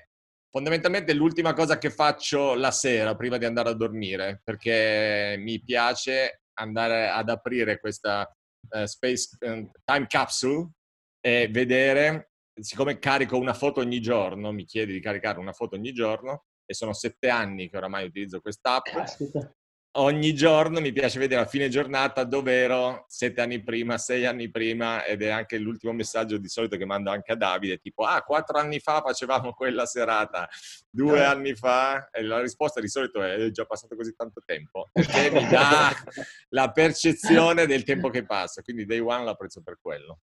fondamentalmente 0.50 1.14
l'ultima 1.14 1.54
cosa 1.54 1.78
che 1.78 1.90
faccio 1.90 2.56
la 2.56 2.72
sera 2.72 3.16
prima 3.16 3.38
di 3.38 3.46
andare 3.46 3.70
a 3.70 3.74
dormire 3.74 4.42
perché 4.44 5.36
mi 5.38 5.62
piace 5.64 6.42
andare 6.56 7.08
ad 7.08 7.30
aprire 7.30 7.80
questa 7.80 8.30
uh, 8.70 8.84
space 8.84 9.30
uh, 9.40 9.72
time 9.86 10.08
capsule 10.08 10.72
e 11.22 11.48
vedere 11.50 12.32
siccome 12.62 13.00
carico 13.00 13.38
una 13.38 13.54
foto 13.54 13.82
ogni 13.82 14.00
giorno, 14.00 14.52
mi 14.52 14.66
chiede 14.66 14.94
di 14.94 15.02
caricare 15.02 15.40
una 15.40 15.54
foto 15.54 15.76
ogni 15.76 15.92
giorno, 15.92 16.46
e 16.66 16.74
sono 16.74 16.94
sette 16.94 17.30
anni 17.30 17.70
che 17.70 17.78
oramai 17.78 18.06
utilizzo 18.06 18.42
quest'app, 18.42 18.86
Caspita. 18.86 19.54
ogni 19.98 20.34
giorno 20.34 20.80
mi 20.80 20.92
piace 20.92 21.20
vedere 21.20 21.42
a 21.42 21.46
fine 21.46 21.70
giornata 21.70 22.24
dove 22.24 22.54
ero 22.54 23.06
sette 23.08 23.42
anni 23.42 23.62
prima, 23.62 23.98
sei 23.98 24.26
anni 24.26 24.50
prima, 24.50 25.04
ed 25.06 25.22
è 25.22 25.30
anche 25.30 25.58
l'ultimo 25.58 25.94
messaggio 25.94 26.38
di 26.38 26.48
solito 26.48 26.76
che 26.78 26.86
mando 26.86 27.12
anche 27.12 27.34
a 27.34 27.36
Davide, 27.36 27.78
tipo, 27.78 28.04
ah, 28.04 28.22
quattro 28.24 28.58
anni 28.58 28.80
fa 28.80 29.02
facevamo 29.02 29.54
quella 29.54 29.86
serata, 29.86 30.48
due 30.90 31.20
eh. 31.20 31.24
anni 31.24 31.54
fa, 31.56 32.10
e 32.10 32.24
la 32.24 32.42
risposta 32.42 32.82
di 32.82 32.88
solito 32.88 33.22
è, 33.22 33.36
è 33.36 33.52
già 33.52 33.66
passato 33.66 33.96
così 33.96 34.16
tanto 34.16 34.42
tempo, 34.44 34.90
perché 34.92 35.30
mi 35.30 35.48
dà 35.48 35.94
la 36.50 36.72
percezione 36.72 37.68
del 37.68 37.84
tempo 37.84 38.10
che 38.10 38.26
passa, 38.26 38.62
quindi 38.64 38.86
Day 38.86 39.00
One 39.00 39.24
l'apprezzo 39.24 39.62
per 39.62 39.78
quello. 39.80 40.20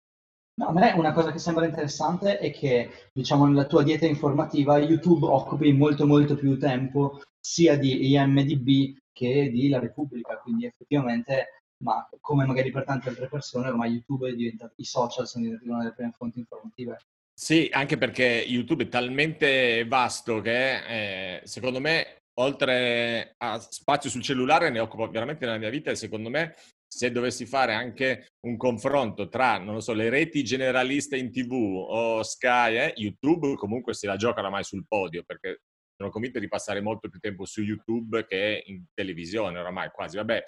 A 0.61 0.73
me 0.73 0.93
una 0.93 1.13
cosa 1.13 1.33
che 1.33 1.39
sembra 1.39 1.65
interessante 1.65 2.39
è 2.39 2.51
che, 2.53 3.09
diciamo, 3.13 3.47
nella 3.47 3.65
tua 3.65 3.83
dieta 3.83 4.05
informativa 4.05 4.79
YouTube 4.79 5.25
occupi 5.25 5.73
molto 5.73 6.07
molto 6.07 6.35
più 6.37 6.59
tempo 6.59 7.23
sia 7.41 7.79
di 7.79 8.13
IMDB 8.13 8.99
che 9.13 9.51
di 9.51 9.69
La 9.71 9.79
Repubblica, 9.79 10.37
quindi 10.39 10.67
effettivamente, 10.67 11.65
ma 11.79 12.07
come 12.21 12.45
magari 12.45 12.71
per 12.71 12.85
tante 12.85 13.09
altre 13.09 13.29
persone, 13.29 13.69
ormai 13.69 13.93
YouTube 13.93 14.29
è 14.29 14.35
diventato, 14.35 14.75
i 14.77 14.85
social 14.85 15.27
sono 15.27 15.45
diventati 15.45 15.71
una 15.71 15.81
delle 15.81 15.95
prime 15.95 16.13
fonti 16.17 16.39
informative. 16.41 16.99
Sì, 17.33 17.69
anche 17.73 17.97
perché 17.97 18.45
YouTube 18.47 18.85
è 18.85 18.89
talmente 18.89 19.87
vasto 19.87 20.41
che 20.43 21.39
eh, 21.39 21.47
secondo 21.47 21.81
me 21.81 22.19
oltre 22.35 23.35
a 23.39 23.59
spazio 23.59 24.11
sul 24.11 24.23
cellulare 24.23 24.71
ne 24.71 24.79
occupa 24.81 25.09
veramente 25.09 25.45
nella 25.45 25.59
mia 25.59 25.71
vita 25.71 25.91
e 25.91 25.97
secondo 25.97 26.29
me 26.29 26.55
se 26.93 27.11
dovessi 27.11 27.47
fare 27.47 27.73
anche 27.73 28.33
un 28.47 28.59
confronto 28.59 29.29
tra, 29.29 29.57
non 29.57 29.73
lo 29.73 29.81
so, 29.81 29.95
le 29.95 30.11
reti 30.11 30.45
generaliste 30.45 31.17
in 31.17 31.33
tv 31.33 31.53
o 31.55 32.23
Sky, 32.23 32.77
eh, 32.77 32.93
YouTube 32.97 33.55
comunque 33.55 33.95
se 33.95 34.07
la 34.07 34.17
gioca 34.17 34.41
oramai 34.41 34.63
sul 34.63 34.85
podio 34.87 35.23
perché 35.25 35.63
sono 35.97 36.11
convinto 36.11 36.39
di 36.39 36.49
passare 36.49 36.83
molto 36.83 37.09
più 37.09 37.19
tempo 37.19 37.47
su 37.47 37.63
YouTube 37.63 38.27
che 38.27 38.63
in 38.67 38.85
televisione 38.93 39.59
oramai 39.59 39.89
quasi. 39.91 40.17
Vabbè, 40.17 40.43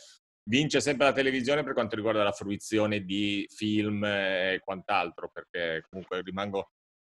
vince 0.51 0.83
sempre 0.83 1.07
la 1.07 1.13
televisione 1.13 1.63
per 1.63 1.73
quanto 1.73 1.97
riguarda 1.97 2.23
la 2.23 2.33
fruizione 2.33 3.01
di 3.01 3.47
film 3.49 4.05
e 4.05 4.61
quant'altro 4.63 5.31
perché 5.33 5.87
comunque 5.89 6.21
rimango 6.21 6.73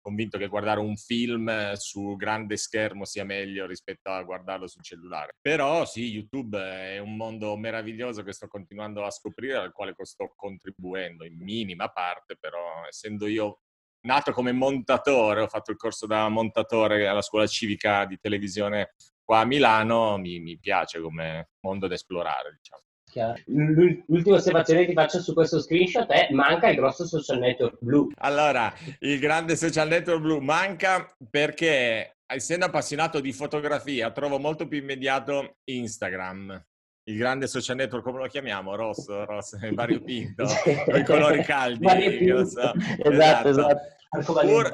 convinto 0.08 0.38
che 0.38 0.48
guardare 0.48 0.80
un 0.80 0.96
film 0.96 1.74
su 1.74 2.16
grande 2.16 2.56
schermo 2.56 3.04
sia 3.04 3.24
meglio 3.24 3.66
rispetto 3.66 4.10
a 4.10 4.22
guardarlo 4.22 4.66
sul 4.66 4.82
cellulare. 4.82 5.36
Però 5.40 5.84
sì, 5.84 6.08
YouTube 6.08 6.58
è 6.58 6.98
un 6.98 7.14
mondo 7.14 7.54
meraviglioso 7.58 8.22
che 8.22 8.32
sto 8.32 8.48
continuando 8.48 9.04
a 9.04 9.10
scoprire, 9.10 9.56
al 9.56 9.72
quale 9.72 9.94
sto 10.00 10.32
contribuendo 10.34 11.26
in 11.26 11.36
minima 11.36 11.88
parte, 11.88 12.36
però 12.40 12.86
essendo 12.88 13.26
io 13.26 13.60
nato 14.06 14.32
come 14.32 14.52
montatore, 14.52 15.42
ho 15.42 15.48
fatto 15.48 15.72
il 15.72 15.76
corso 15.76 16.06
da 16.06 16.26
montatore 16.28 17.06
alla 17.06 17.22
scuola 17.22 17.46
civica 17.46 18.06
di 18.06 18.18
televisione 18.18 18.94
qua 19.22 19.40
a 19.40 19.44
Milano, 19.44 20.16
mi, 20.16 20.40
mi 20.40 20.58
piace 20.58 21.00
come 21.00 21.50
mondo 21.60 21.86
da 21.86 21.94
esplorare, 21.94 22.56
diciamo. 22.56 22.87
L'ultima 23.46 24.36
osservazione 24.36 24.84
che 24.84 24.92
faccio 24.92 25.20
su 25.20 25.32
questo 25.34 25.60
screenshot 25.60 26.08
è 26.08 26.28
manca 26.32 26.68
il 26.68 26.76
grosso 26.76 27.06
social 27.06 27.38
network 27.38 27.76
blu. 27.80 28.10
Allora, 28.16 28.72
il 29.00 29.18
grande 29.18 29.56
social 29.56 29.88
network 29.88 30.20
blu 30.20 30.38
manca 30.40 31.10
perché 31.30 32.18
essendo 32.26 32.66
appassionato 32.66 33.20
di 33.20 33.32
fotografia 33.32 34.10
trovo 34.10 34.38
molto 34.38 34.68
più 34.68 34.78
immediato 34.78 35.56
Instagram. 35.64 36.62
Il 37.04 37.16
grande 37.16 37.46
social 37.46 37.76
network, 37.76 38.04
come 38.04 38.18
lo 38.18 38.26
chiamiamo? 38.26 38.74
Rosso, 38.74 39.24
rosso, 39.24 39.58
variopinto, 39.72 40.44
con 40.84 40.98
i 40.98 41.04
colori 41.04 41.42
caldi. 41.42 41.86
So. 42.44 42.74
Esatto, 43.02 43.48
esatto. 43.48 43.48
esatto. 43.48 44.40
Pur, 44.40 44.72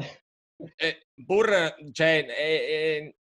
eh, 0.77 1.07
pur 1.25 1.75
cioè, 1.93 2.27
eh, 2.29 3.15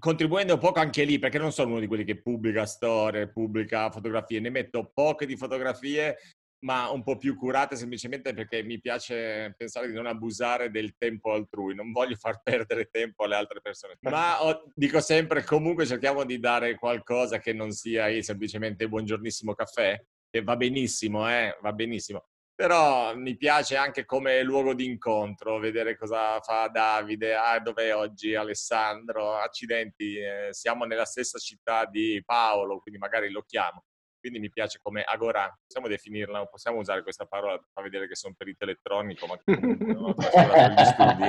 contribuendo 0.00 0.58
poco 0.58 0.80
anche 0.80 1.04
lì, 1.04 1.20
perché 1.20 1.38
non 1.38 1.52
sono 1.52 1.70
uno 1.70 1.80
di 1.80 1.86
quelli 1.86 2.02
che 2.02 2.20
pubblica 2.20 2.66
storie, 2.66 3.30
pubblica 3.30 3.90
fotografie, 3.90 4.40
ne 4.40 4.50
metto 4.50 4.90
poche 4.92 5.26
di 5.26 5.36
fotografie, 5.36 6.16
ma 6.62 6.90
un 6.90 7.02
po' 7.02 7.16
più 7.16 7.36
curate 7.36 7.76
semplicemente 7.76 8.34
perché 8.34 8.62
mi 8.62 8.80
piace 8.80 9.54
pensare 9.56 9.86
di 9.86 9.94
non 9.94 10.06
abusare 10.06 10.70
del 10.70 10.96
tempo 10.98 11.32
altrui, 11.32 11.74
non 11.74 11.92
voglio 11.92 12.16
far 12.16 12.40
perdere 12.42 12.88
tempo 12.90 13.24
alle 13.24 13.36
altre 13.36 13.60
persone. 13.60 13.96
Ma 14.00 14.42
ho, 14.42 14.64
dico 14.74 15.00
sempre, 15.00 15.44
comunque 15.44 15.86
cerchiamo 15.86 16.24
di 16.24 16.38
dare 16.40 16.74
qualcosa 16.74 17.38
che 17.38 17.52
non 17.52 17.70
sia 17.70 18.08
semplicemente 18.22 18.88
buongiornissimo 18.88 19.54
caffè, 19.54 20.02
che 20.28 20.42
va 20.42 20.56
benissimo, 20.56 21.30
eh, 21.30 21.56
va 21.60 21.72
benissimo. 21.72 22.29
Però 22.60 23.16
mi 23.16 23.38
piace 23.38 23.76
anche 23.76 24.04
come 24.04 24.42
luogo 24.42 24.74
di 24.74 24.84
incontro, 24.84 25.58
vedere 25.58 25.96
cosa 25.96 26.38
fa 26.40 26.68
Davide, 26.68 27.34
ah, 27.34 27.58
dov'è 27.58 27.96
oggi 27.96 28.34
Alessandro, 28.34 29.34
accidenti, 29.34 30.18
eh, 30.18 30.48
siamo 30.50 30.84
nella 30.84 31.06
stessa 31.06 31.38
città 31.38 31.86
di 31.86 32.22
Paolo, 32.22 32.78
quindi 32.80 33.00
magari 33.00 33.30
lo 33.30 33.44
chiamo. 33.46 33.84
Quindi 34.20 34.38
mi 34.38 34.50
piace 34.50 34.78
come 34.82 35.02
agora, 35.02 35.50
possiamo 35.64 35.88
definirla, 35.88 36.44
possiamo 36.46 36.78
usare 36.78 37.02
questa 37.02 37.24
parola 37.24 37.56
per 37.56 37.66
far 37.72 37.84
vedere 37.84 38.06
che 38.06 38.14
sono 38.14 38.34
perito 38.36 38.64
elettronico, 38.64 39.26
ma 39.26 39.36
che 39.36 39.58
comunque 39.58 39.92
non 39.92 40.04
ho 40.04 40.14
gli 40.14 40.84
studi. 40.84 41.28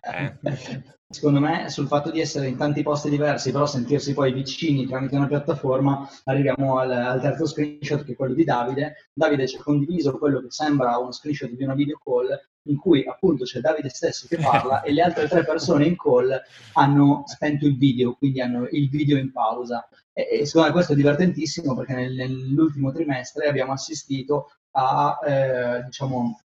Eh. 0.00 1.00
Secondo 1.12 1.40
me 1.40 1.68
sul 1.68 1.88
fatto 1.88 2.10
di 2.10 2.20
essere 2.20 2.46
in 2.46 2.56
tanti 2.56 2.82
posti 2.82 3.10
diversi, 3.10 3.52
però 3.52 3.66
sentirsi 3.66 4.14
poi 4.14 4.32
vicini 4.32 4.86
tramite 4.86 5.16
una 5.16 5.26
piattaforma, 5.26 6.08
arriviamo 6.24 6.78
al, 6.78 6.90
al 6.90 7.20
terzo 7.20 7.46
screenshot 7.46 8.02
che 8.02 8.12
è 8.12 8.16
quello 8.16 8.32
di 8.32 8.44
Davide. 8.44 9.10
Davide 9.12 9.46
ci 9.46 9.56
ha 9.56 9.62
condiviso 9.62 10.16
quello 10.16 10.40
che 10.40 10.50
sembra 10.50 10.96
uno 10.96 11.12
screenshot 11.12 11.50
di 11.50 11.64
una 11.64 11.74
video 11.74 12.00
call 12.02 12.28
in 12.64 12.76
cui 12.76 13.04
appunto 13.04 13.44
c'è 13.44 13.60
Davide 13.60 13.88
stesso 13.88 14.26
che 14.28 14.36
parla 14.36 14.82
e 14.82 14.92
le 14.92 15.02
altre 15.02 15.28
tre 15.28 15.44
persone 15.44 15.86
in 15.86 15.96
call 15.96 16.40
hanno 16.74 17.24
spento 17.26 17.66
il 17.66 17.76
video, 17.76 18.14
quindi 18.14 18.40
hanno 18.40 18.68
il 18.70 18.88
video 18.88 19.18
in 19.18 19.32
pausa. 19.32 19.88
E, 20.12 20.28
e 20.40 20.46
secondo 20.46 20.68
me 20.68 20.72
questo 20.72 20.92
è 20.92 20.96
divertentissimo 20.96 21.74
perché 21.74 21.94
nel, 21.94 22.14
nell'ultimo 22.14 22.92
trimestre 22.92 23.48
abbiamo 23.48 23.72
assistito 23.72 24.52
a 24.72 25.18
eh, 25.24 25.82
diciamo, 25.84 26.40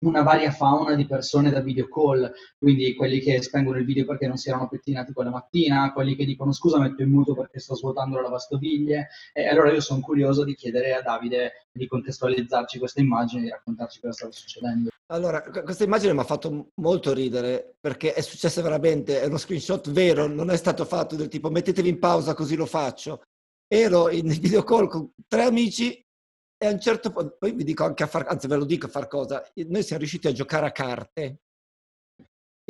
una 0.00 0.22
varia 0.22 0.52
fauna 0.52 0.94
di 0.94 1.06
persone 1.06 1.50
da 1.50 1.60
video 1.60 1.88
call, 1.88 2.30
quindi 2.56 2.94
quelli 2.94 3.20
che 3.20 3.42
spengono 3.42 3.78
il 3.78 3.84
video 3.84 4.04
perché 4.04 4.26
non 4.26 4.36
si 4.36 4.48
erano 4.48 4.68
pettinati 4.68 5.12
quella 5.12 5.30
mattina, 5.30 5.92
quelli 5.92 6.14
che 6.14 6.24
dicono 6.24 6.52
scusa 6.52 6.78
metto 6.78 7.02
in 7.02 7.10
muto 7.10 7.34
perché 7.34 7.58
sto 7.58 7.74
svuotando 7.74 8.16
la 8.16 8.22
lavastoviglie 8.22 9.08
e 9.32 9.48
allora 9.48 9.72
io 9.72 9.80
sono 9.80 10.00
curioso 10.00 10.44
di 10.44 10.54
chiedere 10.54 10.94
a 10.94 11.02
Davide 11.02 11.66
di 11.72 11.86
contestualizzarci 11.86 12.78
questa 12.78 13.00
immagine, 13.00 13.42
di 13.42 13.48
raccontarci 13.48 14.00
cosa 14.00 14.12
stava 14.12 14.32
succedendo. 14.32 14.90
Allora, 15.10 15.40
questa 15.40 15.84
immagine 15.84 16.12
mi 16.12 16.20
ha 16.20 16.24
fatto 16.24 16.68
molto 16.74 17.14
ridere 17.14 17.76
perché 17.80 18.12
è 18.12 18.20
successo 18.20 18.60
veramente, 18.62 19.20
è 19.22 19.26
uno 19.26 19.38
screenshot 19.38 19.90
vero, 19.90 20.26
non 20.26 20.50
è 20.50 20.56
stato 20.56 20.84
fatto 20.84 21.16
del 21.16 21.28
tipo 21.28 21.50
mettetevi 21.50 21.88
in 21.88 21.98
pausa 21.98 22.34
così 22.34 22.56
lo 22.56 22.66
faccio. 22.66 23.22
Ero 23.66 24.10
in 24.10 24.28
video 24.28 24.62
call 24.62 24.88
con 24.88 25.10
tre 25.26 25.44
amici 25.44 26.02
e 26.60 26.66
a 26.66 26.70
un 26.70 26.80
certo 26.80 27.10
punto, 27.10 27.36
poi 27.38 27.52
vi 27.52 27.62
dico 27.62 27.84
anche 27.84 28.02
a 28.02 28.08
far, 28.08 28.26
anzi 28.28 28.48
ve 28.48 28.56
lo 28.56 28.64
dico 28.64 28.86
a 28.86 28.90
far 28.90 29.06
cosa, 29.06 29.44
noi 29.54 29.82
siamo 29.82 30.00
riusciti 30.00 30.26
a 30.26 30.32
giocare 30.32 30.66
a 30.66 30.72
carte 30.72 31.38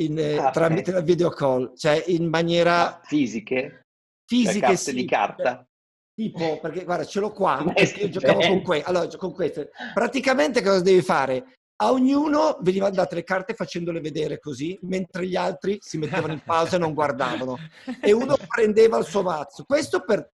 in, 0.01 0.19
ah, 0.39 0.51
tramite 0.51 0.93
la 0.93 1.01
video 1.01 1.31
call, 1.31 1.75
cioè 1.75 2.05
in 2.09 2.29
maniera... 2.29 3.01
Fisiche? 3.03 3.87
Fisiche, 4.27 4.67
cioè, 4.67 4.77
sì. 4.77 4.93
di 4.93 5.07
carta? 5.07 5.67
Tipo, 6.15 6.59
perché 6.61 6.85
guarda, 6.85 7.05
ce 7.05 7.21
l'ho 7.21 7.33
qua, 7.33 7.65
io 7.77 8.09
giocavo 8.09 8.41
con, 8.41 8.63
que- 8.63 8.83
allora, 8.83 9.07
con 9.17 9.33
queste. 9.33 9.71
Praticamente 9.95 10.63
cosa 10.63 10.81
devi 10.81 11.01
fare? 11.01 11.55
A 11.81 11.93
ognuno 11.93 12.59
veniva 12.61 12.91
date 12.91 13.15
le 13.15 13.23
carte 13.23 13.55
facendole 13.55 14.01
vedere 14.01 14.41
così, 14.41 14.77
mentre 14.83 15.27
gli 15.27 15.37
altri 15.37 15.79
si 15.81 15.97
mettevano 15.97 16.33
in 16.33 16.43
pausa 16.45 16.75
e 16.75 16.81
non 16.81 16.93
guardavano. 16.93 17.57
E 18.03 18.11
uno 18.11 18.37
prendeva 18.49 18.99
il 18.99 19.05
suo 19.05 19.23
mazzo. 19.23 19.65
Questo 19.65 20.01
per 20.01 20.29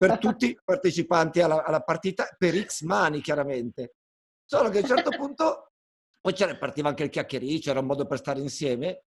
per 0.00 0.16
tutti 0.16 0.46
i 0.46 0.58
partecipanti 0.64 1.42
alla, 1.42 1.62
alla, 1.62 1.82
partita, 1.82 2.26
per 2.38 2.58
X 2.58 2.84
mani 2.84 3.20
chiaramente. 3.20 3.96
Solo 4.46 4.70
che 4.70 4.78
a 4.78 4.80
un 4.80 4.86
certo 4.86 5.10
punto, 5.10 5.72
poi 6.18 6.32
c'era, 6.32 6.56
partiva 6.56 6.88
anche 6.88 7.02
il 7.02 7.10
chiacchiericcio, 7.10 7.68
era 7.68 7.80
un 7.80 7.86
modo 7.86 8.06
per 8.06 8.16
stare 8.16 8.40
insieme, 8.40 9.02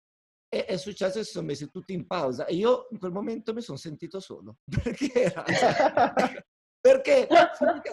e 0.48 0.64
è 0.64 0.78
successo 0.78 1.18
che 1.18 1.24
si 1.24 1.32
sono 1.32 1.44
messi 1.44 1.68
tutti 1.68 1.92
in 1.92 2.06
pausa 2.06 2.46
e 2.46 2.54
io 2.54 2.86
in 2.90 2.98
quel 2.98 3.12
momento 3.12 3.52
mi 3.52 3.60
sono 3.60 3.76
sentito 3.76 4.18
solo, 4.18 4.56
perché 4.82 5.12
era... 5.12 5.44
perché 6.80 7.28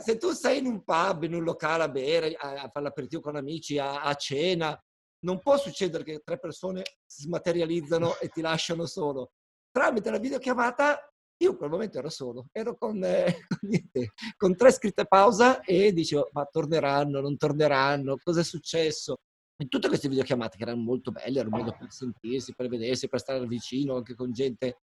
se 0.01 0.17
tu 0.17 0.31
sei 0.31 0.59
in 0.59 0.67
un 0.67 0.81
pub, 0.85 1.23
in 1.23 1.33
un 1.33 1.43
locale 1.43 1.83
a 1.83 1.89
bere, 1.89 2.33
a, 2.33 2.61
a 2.61 2.69
fare 2.69 2.85
l'aperitivo 2.85 3.21
con 3.21 3.35
amici, 3.35 3.77
a, 3.77 4.03
a 4.03 4.13
cena, 4.13 4.81
non 5.25 5.39
può 5.39 5.57
succedere 5.57 6.05
che 6.05 6.21
tre 6.23 6.39
persone 6.39 6.83
si 7.05 7.23
smaterializzano 7.23 8.19
e 8.19 8.29
ti 8.29 8.39
lasciano 8.39 8.85
solo. 8.85 9.33
Tramite 9.69 10.11
la 10.11 10.19
videochiamata 10.19 11.09
io 11.37 11.51
in 11.51 11.57
quel 11.57 11.69
momento 11.69 11.97
ero 11.97 12.09
solo, 12.09 12.47
ero 12.51 12.77
con, 12.77 13.03
eh, 13.03 13.25
niente, 13.61 14.11
con 14.37 14.55
tre 14.55 14.71
scritte 14.71 15.05
pausa 15.05 15.61
e 15.61 15.91
dicevo, 15.91 16.29
ma 16.33 16.45
torneranno, 16.45 17.19
non 17.19 17.37
torneranno, 17.37 18.17
cosa 18.23 18.39
è 18.39 18.43
successo? 18.43 19.17
In 19.57 19.69
tutte 19.69 19.87
queste 19.87 20.09
videochiamate 20.09 20.57
che 20.57 20.63
erano 20.63 20.81
molto 20.81 21.11
belle, 21.11 21.39
era 21.39 21.49
un 21.49 21.57
modo 21.57 21.75
per 21.77 21.91
sentirsi, 21.91 22.53
per 22.53 22.67
vedersi, 22.67 23.07
per 23.07 23.19
stare 23.19 23.45
vicino 23.47 23.95
anche 23.95 24.15
con 24.15 24.31
gente 24.31 24.79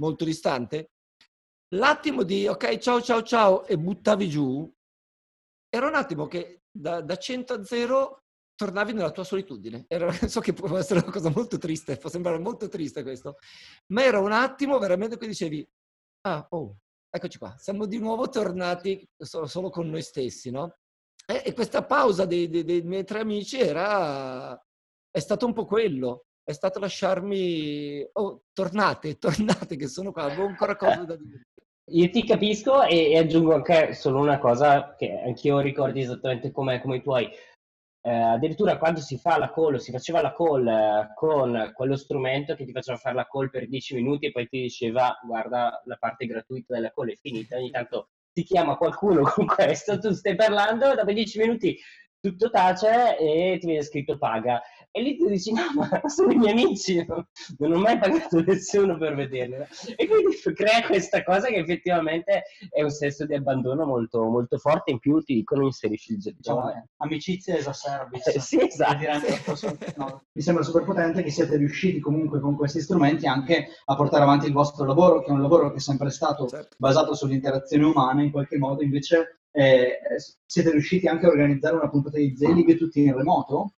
molto 0.00 0.24
distante, 0.24 0.90
l'attimo 1.74 2.22
di 2.22 2.46
ok, 2.46 2.78
ciao, 2.78 3.00
ciao, 3.00 3.22
ciao, 3.22 3.64
e 3.64 3.78
buttavi 3.78 4.28
giù, 4.28 4.70
era 5.68 5.86
un 5.86 5.94
attimo 5.94 6.26
che 6.26 6.62
da, 6.70 7.00
da 7.00 7.16
100 7.16 7.54
a 7.54 7.64
0 7.64 8.22
tornavi 8.54 8.92
nella 8.92 9.10
tua 9.10 9.24
solitudine. 9.24 9.84
Era, 9.88 10.10
so 10.28 10.40
che 10.40 10.52
può 10.52 10.76
essere 10.76 11.00
una 11.00 11.10
cosa 11.10 11.30
molto 11.30 11.58
triste, 11.58 11.96
può 11.96 12.10
sembrare 12.10 12.38
molto 12.38 12.68
triste 12.68 13.02
questo, 13.02 13.36
ma 13.92 14.04
era 14.04 14.20
un 14.20 14.32
attimo 14.32 14.78
veramente 14.78 15.16
che 15.16 15.26
dicevi, 15.26 15.66
ah, 16.22 16.46
oh, 16.50 16.76
eccoci 17.10 17.38
qua, 17.38 17.54
siamo 17.58 17.86
di 17.86 17.98
nuovo 17.98 18.28
tornati 18.28 19.06
solo, 19.16 19.70
con 19.70 19.88
noi 19.88 20.02
stessi, 20.02 20.50
no? 20.50 20.76
E, 21.26 21.42
e 21.46 21.52
questa 21.52 21.84
pausa 21.84 22.24
dei, 22.24 22.48
dei, 22.48 22.64
dei, 22.64 22.82
miei 22.82 23.04
tre 23.04 23.20
amici 23.20 23.60
era, 23.60 24.60
è 25.10 25.18
stato 25.18 25.46
un 25.46 25.52
po' 25.52 25.66
quello, 25.66 26.26
è 26.42 26.52
stato 26.52 26.78
lasciarmi, 26.78 28.08
oh, 28.12 28.42
tornate, 28.52 29.18
tornate 29.18 29.76
che 29.76 29.88
sono 29.88 30.12
qua, 30.12 30.24
avevo 30.24 30.46
ancora 30.46 30.76
cose 30.76 31.04
da 31.04 31.16
dire. 31.16 31.46
Io 31.90 32.08
ti 32.10 32.24
capisco 32.24 32.84
e, 32.84 33.10
e, 33.10 33.18
aggiungo 33.18 33.54
anche 33.54 33.92
solo 33.94 34.20
una 34.20 34.38
cosa 34.38 34.94
che 34.94 35.20
anch'io 35.20 35.58
ricordo 35.58 35.98
esattamente 35.98 36.52
come 36.52 36.80
i 36.80 37.02
tuoi. 37.02 37.28
Eh, 38.04 38.10
addirittura 38.10 38.78
quando 38.78 39.00
si 39.00 39.16
fa 39.16 39.38
la 39.38 39.52
call, 39.52 39.76
si 39.76 39.92
faceva 39.92 40.20
la 40.20 40.34
call 40.34 40.66
eh, 40.66 41.12
con 41.14 41.70
quello 41.72 41.96
strumento 41.96 42.56
che 42.56 42.64
ti 42.64 42.72
faceva 42.72 42.98
fare 42.98 43.14
la 43.14 43.28
call 43.30 43.48
per 43.48 43.68
10 43.68 43.94
minuti 43.94 44.26
e 44.26 44.32
poi 44.32 44.48
ti 44.48 44.60
diceva 44.60 45.16
guarda 45.24 45.80
la 45.84 45.96
parte 45.96 46.26
gratuita 46.26 46.74
della 46.74 46.92
call 46.92 47.10
è 47.10 47.14
finita, 47.14 47.56
ogni 47.56 47.70
tanto 47.70 48.08
ti 48.32 48.42
chiama 48.42 48.76
qualcuno 48.76 49.22
con 49.30 49.46
questo, 49.46 49.98
tu 50.00 50.10
stai 50.12 50.34
parlando, 50.34 50.94
dopo 50.94 51.12
10 51.12 51.38
minuti 51.38 51.78
tutto 52.22 52.50
tace 52.50 53.18
e 53.18 53.58
ti 53.60 53.66
viene 53.66 53.82
scritto 53.82 54.16
paga. 54.16 54.60
E 54.94 55.00
lì 55.00 55.16
tu 55.16 55.26
dici, 55.26 55.52
no, 55.54 55.62
ma 55.74 56.06
sono 56.06 56.32
i 56.32 56.36
miei 56.36 56.52
amici, 56.52 57.02
non 57.58 57.72
ho 57.72 57.78
mai 57.78 57.98
pagato 57.98 58.42
nessuno 58.42 58.98
per 58.98 59.14
vederli. 59.14 59.56
E 59.96 60.06
quindi 60.06 60.36
crea 60.54 60.84
questa 60.86 61.24
cosa 61.24 61.46
che 61.46 61.56
effettivamente 61.56 62.42
è 62.68 62.82
un 62.82 62.90
senso 62.90 63.24
di 63.24 63.34
abbandono 63.34 63.86
molto, 63.86 64.22
molto 64.24 64.58
forte, 64.58 64.90
in 64.90 64.98
più 64.98 65.22
ti 65.22 65.32
dicono 65.32 65.64
inserisci 65.64 66.12
il 66.12 66.34
diciamo, 66.36 66.60
no, 66.60 66.88
amicizia 66.98 67.56
as 67.56 67.68
a 67.68 67.72
service. 67.72 68.34
Eh, 68.34 68.40
sì, 68.40 68.60
esatto. 68.60 69.62
No, 69.96 70.24
mi 70.30 70.42
sembra 70.42 70.62
super 70.62 70.84
potente 70.84 71.22
che 71.22 71.30
siete 71.30 71.56
riusciti 71.56 71.98
comunque 71.98 72.40
con 72.40 72.54
questi 72.54 72.82
strumenti 72.82 73.26
anche 73.26 73.68
a 73.86 73.96
portare 73.96 74.24
avanti 74.24 74.44
il 74.44 74.52
vostro 74.52 74.84
lavoro, 74.84 75.20
che 75.20 75.28
è 75.28 75.32
un 75.32 75.40
lavoro 75.40 75.70
che 75.70 75.76
è 75.76 75.80
sempre 75.80 76.10
stato 76.10 76.46
certo. 76.46 76.76
basato 76.76 77.14
sull'interazione 77.14 77.86
umana, 77.86 78.22
in 78.22 78.30
qualche 78.30 78.58
modo 78.58 78.82
invece 78.82 79.40
eh, 79.52 80.00
siete 80.44 80.70
riusciti 80.70 81.06
anche 81.06 81.24
a 81.24 81.30
organizzare 81.30 81.76
una 81.76 81.88
puntata 81.88 82.18
di 82.18 82.36
Zelig 82.36 82.76
tutti 82.76 83.02
in 83.02 83.16
remoto? 83.16 83.72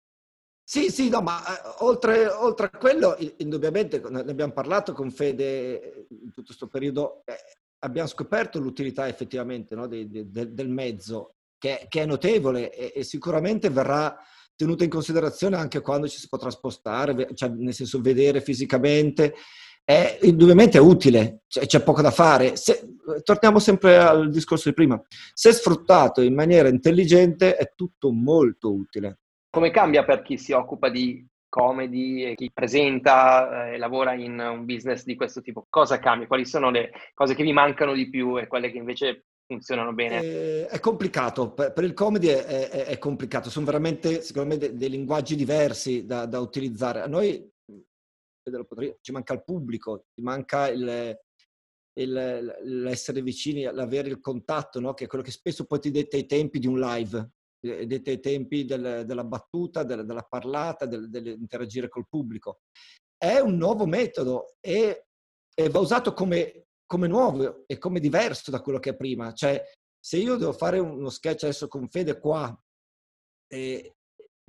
Sì, 0.73 0.89
sì, 0.89 1.07
no, 1.07 1.21
ma 1.21 1.39
eh, 1.45 1.75
oltre, 1.81 2.27
oltre, 2.27 2.65
a 2.65 2.77
quello, 2.79 3.15
indubbiamente, 3.38 4.01
ne 4.09 4.21
abbiamo 4.21 4.53
parlato 4.53 4.91
con 4.91 5.12
Fede 5.12 6.07
in 6.09 6.31
tutto 6.31 6.47
questo 6.47 6.67
periodo, 6.67 7.21
eh, 7.25 7.36
abbiamo 7.83 8.07
scoperto 8.07 8.57
l'utilità 8.57 9.07
effettivamente 9.07 9.75
no, 9.75 9.86
de, 9.86 10.09
de, 10.09 10.31
de, 10.31 10.51
del 10.51 10.69
mezzo, 10.69 11.36
che, 11.59 11.86
che, 11.88 12.01
è 12.01 12.05
notevole 12.07 12.73
e, 12.73 12.91
e 12.95 13.03
sicuramente 13.03 13.69
verrà 13.69 14.17
tenuta 14.55 14.83
in 14.83 14.89
considerazione 14.89 15.57
anche 15.57 15.79
quando 15.79 16.07
ci 16.07 16.17
si 16.17 16.27
potrà 16.27 16.49
spostare, 16.49 17.36
cioè 17.36 17.49
nel 17.49 17.75
senso 17.75 18.01
vedere 18.01 18.41
fisicamente, 18.41 19.36
è 19.83 20.17
indubbiamente 20.23 20.79
utile, 20.79 21.43
cioè, 21.45 21.67
c'è 21.67 21.83
poco 21.83 22.01
da 22.01 22.09
fare. 22.09 22.55
Se, 22.55 22.95
torniamo 23.21 23.59
sempre 23.59 23.99
al 23.99 24.31
discorso 24.31 24.69
di 24.69 24.73
prima, 24.73 24.99
se 25.36 25.51
sfruttato 25.51 26.21
in 26.21 26.33
maniera 26.33 26.67
intelligente 26.67 27.57
è 27.57 27.73
tutto 27.75 28.12
molto 28.12 28.73
utile. 28.73 29.19
Come 29.53 29.69
cambia 29.69 30.03
per 30.03 30.23
chi 30.23 30.39
si 30.39 30.51
occupa 30.51 30.89
di 30.89 31.23
comedy 31.47 32.23
e 32.23 32.33
chi 32.33 32.49
presenta 32.51 33.71
e 33.71 33.77
lavora 33.77 34.13
in 34.13 34.39
un 34.39 34.65
business 34.65 35.03
di 35.03 35.13
questo 35.13 35.41
tipo? 35.41 35.67
Cosa 35.69 35.99
cambia? 35.99 36.25
Quali 36.25 36.43
sono 36.43 36.71
le 36.71 36.89
cose 37.13 37.35
che 37.35 37.43
vi 37.43 37.53
mancano 37.53 37.93
di 37.93 38.09
più 38.09 38.39
e 38.39 38.47
quelle 38.47 38.71
che 38.71 38.79
invece 38.79 39.25
funzionano 39.45 39.93
bene? 39.93 40.23
Eh, 40.23 40.65
è 40.65 40.79
complicato, 40.79 41.53
per, 41.53 41.71
il 41.83 41.93
comedy 41.93 42.29
è, 42.29 42.43
è, 42.43 42.85
è, 42.85 42.97
complicato, 42.97 43.51
sono 43.51 43.67
veramente 43.67 44.23
secondo 44.23 44.55
me 44.55 44.73
dei, 44.73 44.89
linguaggi 44.89 45.35
diversi 45.35 46.07
da, 46.07 46.25
da, 46.25 46.39
utilizzare. 46.39 47.01
A 47.01 47.07
noi 47.07 47.47
ci 49.01 49.11
manca 49.11 49.33
il 49.33 49.43
pubblico, 49.43 50.05
ci 50.15 50.23
manca 50.23 50.67
il, 50.67 51.15
il, 51.99 52.57
l'essere 52.63 53.21
vicini, 53.21 53.61
l'avere 53.65 54.09
il 54.09 54.19
contatto, 54.19 54.79
no? 54.79 54.95
che 54.95 55.03
è 55.03 55.07
quello 55.07 55.23
che 55.23 55.29
spesso 55.29 55.65
poi 55.65 55.79
ti 55.79 55.91
detta 55.91 56.17
i 56.17 56.25
tempi 56.25 56.57
di 56.57 56.65
un 56.65 56.79
live 56.79 57.33
dette 57.63 58.12
ai 58.12 58.19
tempi 58.19 58.65
del, 58.65 59.04
della 59.06 59.23
battuta, 59.23 59.84
del, 59.84 60.06
della 60.06 60.23
parlata, 60.23 60.86
del, 60.86 61.10
dell'interagire 61.10 61.88
col 61.88 62.08
pubblico. 62.10 62.60
È 63.17 63.39
un 63.39 63.56
nuovo 63.56 63.86
metodo 63.86 64.56
e, 64.60 65.06
e 65.54 65.69
va 65.69 65.80
usato 65.80 66.13
come, 66.13 66.65
come, 66.86 67.08
nuovo 67.08 67.63
e 67.65 67.78
come 67.78 68.02
diverso 68.02 68.52
da 68.52 68.62
quello 68.62 68.80
che 68.80 68.91
è 68.91 68.95
prima. 68.95 69.32
Cioè, 69.34 69.63
se 69.97 70.17
io 70.17 70.36
devo 70.36 70.52
fare 70.52 70.80
uno 70.80 71.10
sketch 71.10 71.43
adesso 71.43 71.69
con 71.69 71.88
Fede 71.88 72.19
qua, 72.19 72.54
eh, 73.47 73.93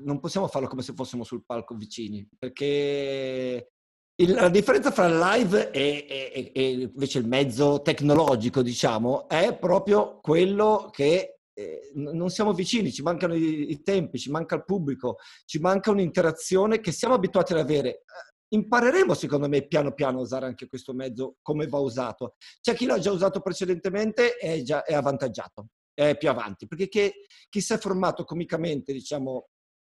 non 0.03 0.19
possiamo 0.19 0.49
farlo 0.49 0.67
come 0.67 0.83
se 0.83 0.93
fossimo 0.93 1.23
sul 1.23 1.45
palco 1.45 1.77
vicini, 1.77 2.29
perché 2.37 3.69
la 4.17 4.49
differenza 4.49 5.07
il 5.07 5.19
live 5.19 5.71
e, 5.71 6.07
e, 6.09 6.53
e, 6.53 6.71
invece 6.83 7.19
il 7.19 7.27
mezzo 7.27 7.81
tecnologico, 7.83 8.63
diciamo, 8.63 9.29
è 9.29 9.57
proprio 9.57 10.21
quello 10.21 10.89
che 10.93 11.34
eh, 11.55 11.93
non 11.95 12.29
siamo 12.31 12.53
vicini, 12.53 12.93
ci 12.93 13.03
mancano 13.03 13.35
i, 13.35 13.81
tempi, 13.83 14.19
ci 14.19 14.31
manca 14.31 14.57
il 14.57 14.65
pubblico, 14.65 15.19
ci 15.45 15.59
manca 15.59 15.91
un'interazione 15.91 16.81
che 16.81 16.93
siamo 16.93 17.15
abituati 17.15 17.53
ad 17.53 17.61
avere. 17.61 18.05
Impareremo, 18.49 19.15
secondo 19.15 19.49
me, 19.49 19.67
piano 19.67 19.93
piano 19.95 20.19
a 20.19 20.23
usare 20.23 20.47
anche 20.47 20.67
questo 20.67 20.93
mezzo 20.93 21.37
come 21.43 21.67
va 21.67 21.79
usato. 21.79 22.35
C'è 22.61 22.75
chi 22.75 22.87
l'ha 22.87 22.99
già 22.99 23.11
usato 23.11 23.41
precedentemente 23.41 24.37
e 24.37 24.55
è, 24.55 24.63
già, 24.63 24.85
è 24.85 24.95
avvantaggiato, 24.95 25.69
è 25.93 26.17
più 26.17 26.29
avanti, 26.29 26.67
perché 26.67 26.89
chi, 26.89 27.11
chi 27.49 27.61
si 27.61 27.73
è 27.73 27.79
formato 27.79 28.25
comicamente, 28.25 28.93
diciamo, 28.93 29.49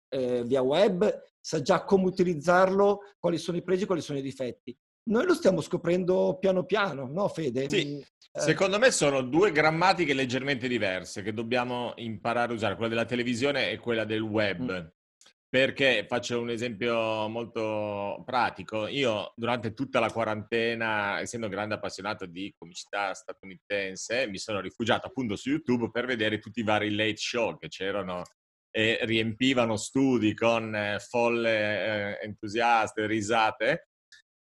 eh, 0.09 0.45
via 0.45 0.61
web 0.61 1.23
sa 1.41 1.63
già 1.63 1.85
come 1.85 2.07
utilizzarlo, 2.07 3.01
quali 3.19 3.39
sono 3.39 3.57
i 3.57 3.63
pregi, 3.63 3.87
quali 3.87 4.03
sono 4.03 4.19
i 4.19 4.23
difetti. 4.23 4.77
Noi 5.05 5.27
lo 5.27 5.35
stiamo 5.35 5.61
scoprendo 5.61 6.39
piano 6.39 6.65
piano, 6.65 7.09
no 7.09 7.29
Fede? 7.29 7.69
Sì. 7.69 7.99
Eh. 7.99 8.41
Secondo 8.41 8.79
me 8.79 8.91
sono 8.91 9.21
due 9.21 9.53
grammatiche 9.53 10.15
leggermente 10.15 10.69
diverse 10.69 11.23
che 11.23 11.35
dobbiamo 11.35 11.93
imparare 11.97 12.53
a 12.53 12.55
usare, 12.55 12.75
quella 12.77 12.89
della 12.89 13.05
televisione 13.05 13.71
e 13.71 13.79
quella 13.79 14.05
del 14.05 14.23
web. 14.23 14.83
Mm. 14.83 14.87
Perché 15.49 16.07
faccio 16.09 16.41
un 16.41 16.49
esempio 16.49 17.29
molto 17.29 18.23
pratico. 18.25 18.87
Io 18.87 19.35
durante 19.37 19.75
tutta 19.75 20.01
la 20.01 20.11
quarantena, 20.11 21.21
essendo 21.21 21.49
grande 21.49 21.75
appassionato 21.75 22.25
di 22.25 22.55
comicità 22.57 23.13
statunitense, 23.13 24.27
mi 24.29 24.39
sono 24.39 24.61
rifugiato 24.61 25.09
appunto 25.09 25.37
su 25.37 25.51
YouTube 25.51 25.91
per 25.91 26.07
vedere 26.07 26.39
tutti 26.39 26.61
i 26.61 26.65
vari 26.65 26.95
late 26.95 27.17
show 27.17 27.59
che 27.59 27.69
c'erano 27.69 28.23
e 28.75 29.01
riempivano 29.03 29.77
studi 29.77 30.33
con 30.33 30.75
eh, 30.75 30.99
folle 31.01 32.19
eh, 32.19 32.25
entusiaste, 32.25 33.07
risate, 33.07 33.89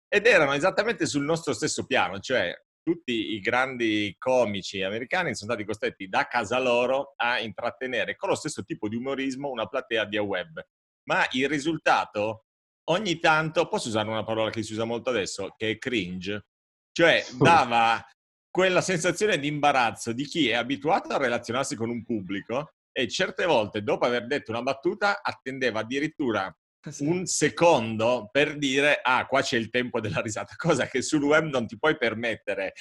ed 0.09 0.27
erano 0.27 0.55
esattamente 0.55 1.07
sul 1.07 1.25
nostro 1.25 1.53
stesso 1.53 1.85
piano, 1.85 2.19
cioè 2.19 2.53
tutti 2.83 3.33
i 3.35 3.41
grandi 3.41 4.15
comici 4.19 4.83
americani 4.83 5.35
sono 5.35 5.51
stati 5.51 5.67
costretti 5.67 6.09
da 6.09 6.27
casa 6.27 6.59
loro 6.59 7.13
a 7.17 7.39
intrattenere 7.39 8.17
con 8.17 8.31
lo 8.31 8.35
stesso 8.35 8.65
tipo 8.65 8.89
di 8.89 8.97
umorismo 8.97 9.51
una 9.51 9.67
platea 9.67 10.07
via 10.07 10.23
web. 10.23 10.59
Ma 11.05 11.27
il 11.33 11.49
risultato, 11.49 12.45
ogni 12.91 13.19
tanto, 13.19 13.69
posso 13.69 13.89
usare 13.89 14.09
una 14.09 14.25
parola 14.25 14.51
che 14.51 14.63
si 14.63 14.73
usa 14.73 14.85
molto 14.85 15.11
adesso, 15.11 15.55
che 15.57 15.73
è 15.73 15.79
cringe, 15.79 16.47
cioè 16.93 17.25
dava 17.39 18.03
quella 18.51 18.81
sensazione 18.81 19.39
di 19.39 19.49
imbarazzo 19.49 20.13
di 20.13 20.25
chi 20.25 20.49
è 20.49 20.55
abituato 20.55 21.15
a 21.15 21.19
relazionarsi 21.19 21.77
con 21.77 21.91
un 21.91 22.03
pubblico 22.03 22.73
e 22.91 23.07
certe 23.07 23.45
volte 23.45 23.83
dopo 23.83 24.07
aver 24.07 24.27
detto 24.27 24.51
una 24.51 24.63
battuta 24.63 25.21
attendeva 25.23 25.81
addirittura 25.81 26.53
sì. 26.89 27.05
un 27.05 27.27
secondo 27.27 28.29
per 28.31 28.57
dire 28.57 29.01
ah 29.03 29.27
qua 29.27 29.43
c'è 29.43 29.57
il 29.57 29.71
tempo 29.71 30.01
della 30.01 30.21
risata, 30.21 30.55
cosa 30.57 30.87
che 30.87 31.03
sul 31.03 31.23
web 31.23 31.47
non 31.47 31.67
ti 31.67 31.79
puoi 31.79 31.97
permettere 31.97 32.73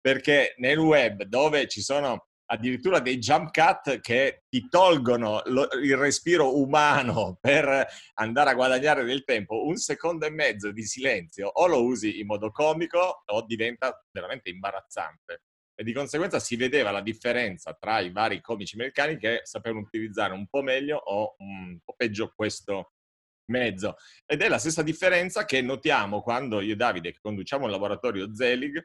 perché 0.00 0.54
nel 0.58 0.78
web 0.78 1.24
dove 1.24 1.66
ci 1.66 1.80
sono 1.80 2.28
addirittura 2.48 3.00
dei 3.00 3.18
jump 3.18 3.50
cut 3.50 4.00
che 4.00 4.44
ti 4.48 4.68
tolgono 4.68 5.42
lo, 5.46 5.68
il 5.82 5.96
respiro 5.96 6.58
umano 6.58 7.38
per 7.40 7.86
andare 8.14 8.50
a 8.50 8.54
guadagnare 8.54 9.04
del 9.04 9.24
tempo, 9.24 9.66
un 9.66 9.76
secondo 9.76 10.26
e 10.26 10.30
mezzo 10.30 10.70
di 10.70 10.84
silenzio 10.84 11.48
o 11.48 11.66
lo 11.66 11.84
usi 11.84 12.20
in 12.20 12.26
modo 12.26 12.50
comico 12.50 13.22
o 13.24 13.44
diventa 13.44 14.04
veramente 14.12 14.50
imbarazzante 14.50 15.42
e 15.78 15.84
di 15.84 15.92
conseguenza 15.92 16.38
si 16.38 16.56
vedeva 16.56 16.90
la 16.90 17.02
differenza 17.02 17.74
tra 17.74 17.98
i 18.00 18.10
vari 18.10 18.40
comici 18.40 18.76
americani 18.76 19.18
che 19.18 19.40
sapevano 19.42 19.84
utilizzare 19.84 20.32
un 20.32 20.46
po' 20.46 20.62
meglio 20.62 20.96
o 20.96 21.34
un 21.38 21.78
po' 21.84 21.94
peggio 21.96 22.32
questo 22.34 22.92
mezzo. 23.46 23.96
Ed 24.24 24.42
è 24.42 24.48
la 24.48 24.58
stessa 24.58 24.82
differenza 24.82 25.44
che 25.44 25.60
notiamo 25.62 26.22
quando 26.22 26.60
io 26.60 26.72
e 26.72 26.76
Davide, 26.76 27.12
che 27.12 27.18
conduciamo 27.20 27.66
il 27.66 27.70
laboratorio 27.70 28.34
Zelig, 28.34 28.82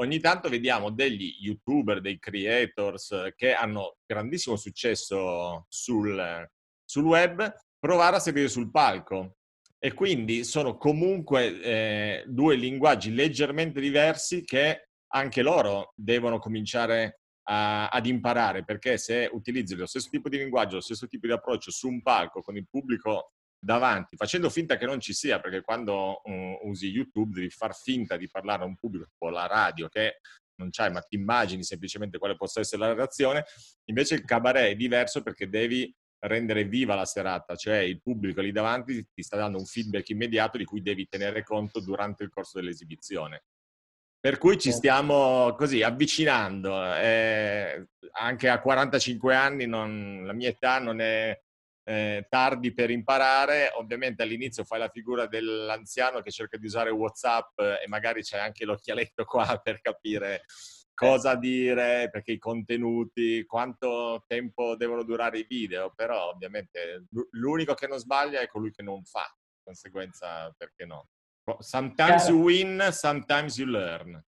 ogni 0.00 0.20
tanto 0.20 0.48
vediamo 0.48 0.90
degli 0.90 1.36
youtuber, 1.40 2.00
dei 2.00 2.18
creators 2.18 3.32
che 3.36 3.54
hanno 3.54 3.96
grandissimo 4.06 4.56
successo 4.56 5.66
sul, 5.68 6.48
sul 6.84 7.04
web 7.04 7.52
provare 7.78 8.16
a 8.16 8.20
seguire 8.20 8.48
sul 8.48 8.70
palco. 8.70 9.34
E 9.80 9.94
quindi 9.94 10.42
sono 10.42 10.76
comunque 10.76 11.62
eh, 11.62 12.24
due 12.26 12.56
linguaggi 12.56 13.14
leggermente 13.14 13.80
diversi 13.80 14.42
che 14.42 14.88
anche 15.12 15.40
loro 15.40 15.92
devono 15.94 16.40
cominciare 16.40 17.20
a, 17.44 17.88
ad 17.88 18.06
imparare, 18.06 18.64
perché 18.64 18.98
se 18.98 19.28
utilizzi 19.32 19.76
lo 19.76 19.86
stesso 19.86 20.08
tipo 20.10 20.28
di 20.28 20.38
linguaggio, 20.38 20.76
lo 20.76 20.80
stesso 20.80 21.06
tipo 21.06 21.26
di 21.26 21.32
approccio 21.32 21.70
su 21.70 21.88
un 21.88 22.02
palco 22.02 22.42
con 22.42 22.56
il 22.56 22.66
pubblico 22.68 23.34
davanti, 23.58 24.16
facendo 24.16 24.50
finta 24.50 24.76
che 24.76 24.86
non 24.86 25.00
ci 25.00 25.12
sia, 25.12 25.40
perché 25.40 25.62
quando 25.62 26.20
uh, 26.22 26.68
usi 26.68 26.88
YouTube 26.88 27.34
devi 27.34 27.50
far 27.50 27.74
finta 27.74 28.16
di 28.16 28.28
parlare 28.28 28.62
a 28.62 28.66
un 28.66 28.76
pubblico 28.76 29.06
tipo 29.06 29.28
la 29.28 29.46
radio, 29.46 29.88
che 29.88 30.20
non 30.56 30.70
c'hai, 30.70 30.90
ma 30.90 31.00
ti 31.00 31.16
immagini 31.16 31.62
semplicemente 31.62 32.18
quale 32.18 32.36
possa 32.36 32.60
essere 32.60 32.82
la 32.82 32.94
reazione, 32.94 33.44
invece 33.84 34.14
il 34.14 34.24
cabaret 34.24 34.70
è 34.70 34.76
diverso 34.76 35.22
perché 35.22 35.48
devi 35.48 35.94
rendere 36.20 36.64
viva 36.64 36.94
la 36.94 37.04
serata, 37.04 37.54
cioè 37.54 37.76
il 37.76 38.00
pubblico 38.00 38.40
lì 38.40 38.50
davanti 38.50 39.06
ti 39.12 39.22
sta 39.22 39.36
dando 39.36 39.58
un 39.58 39.66
feedback 39.66 40.08
immediato 40.08 40.58
di 40.58 40.64
cui 40.64 40.82
devi 40.82 41.06
tenere 41.06 41.44
conto 41.44 41.80
durante 41.80 42.24
il 42.24 42.30
corso 42.30 42.58
dell'esibizione. 42.58 43.44
Per 44.20 44.36
cui 44.38 44.58
ci 44.58 44.72
stiamo 44.72 45.54
così 45.56 45.82
avvicinando. 45.82 46.92
Eh, 46.96 47.86
anche 48.14 48.48
a 48.48 48.60
45 48.60 49.32
anni 49.32 49.66
non, 49.66 50.24
la 50.26 50.32
mia 50.32 50.48
età 50.48 50.80
non 50.80 51.00
è 51.00 51.40
eh, 51.88 52.26
tardi 52.28 52.74
per 52.74 52.90
imparare. 52.90 53.70
Ovviamente 53.76 54.22
all'inizio 54.22 54.64
fai 54.64 54.78
la 54.78 54.90
figura 54.90 55.26
dell'anziano 55.26 56.20
che 56.20 56.30
cerca 56.30 56.58
di 56.58 56.66
usare 56.66 56.90
WhatsApp 56.90 57.58
e 57.58 57.88
magari 57.88 58.20
c'è 58.20 58.38
anche 58.38 58.66
l'occhialetto 58.66 59.24
qua 59.24 59.58
per 59.62 59.80
capire 59.80 60.42
cosa 60.92 61.36
dire, 61.36 62.10
perché 62.10 62.32
i 62.32 62.38
contenuti, 62.38 63.44
quanto 63.46 64.24
tempo 64.26 64.76
devono 64.76 65.04
durare 65.04 65.38
i 65.38 65.46
video, 65.48 65.92
però 65.94 66.28
ovviamente 66.30 67.04
l'unico 67.30 67.74
che 67.74 67.86
non 67.86 67.98
sbaglia 67.98 68.40
è 68.40 68.48
colui 68.48 68.72
che 68.72 68.82
non 68.82 69.04
fa, 69.04 69.32
di 69.54 69.60
conseguenza 69.62 70.52
perché 70.56 70.84
no. 70.84 71.08
Sometimes 71.60 72.26
you 72.26 72.42
win, 72.42 72.88
sometimes 72.90 73.56
you 73.56 73.68
learn. 73.68 74.22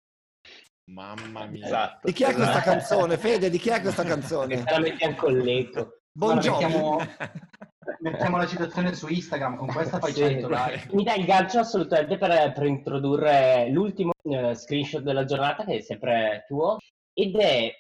Mamma 0.92 1.46
mia. 1.46 1.66
Esatto. 1.66 2.08
Di 2.08 2.14
chi 2.14 2.24
è 2.24 2.34
questa 2.34 2.62
canzone, 2.62 3.18
Fede? 3.18 3.50
Di 3.50 3.58
chi 3.58 3.70
è 3.70 3.82
questa 3.82 4.04
canzone? 4.06 4.58
Mettiamo 4.58 5.16
con 5.16 5.38
l'eco. 5.38 6.02
Buongiorno. 6.18 6.98
Mettiamo, 8.02 8.38
la 8.38 8.48
citazione 8.48 8.96
su 8.96 9.08
Instagram, 9.08 9.56
con 9.56 9.68
questa 9.68 10.00
fai 10.00 10.14
sì. 10.14 10.22
100 10.22 10.48
like. 10.50 10.90
Mi 10.98 11.04
dai 11.04 11.20
il 11.20 11.26
gancio 11.28 11.60
assolutamente 11.60 12.18
per, 12.18 12.54
per 12.54 12.66
introdurre 12.66 13.70
l'ultimo 13.70 14.14
uh, 14.24 14.52
screenshot 14.56 15.04
della 15.04 15.26
giornata, 15.26 15.64
che 15.64 15.76
è 15.76 15.80
sempre 15.82 16.44
tuo, 16.48 16.78
ed 17.14 17.36
è, 17.36 17.72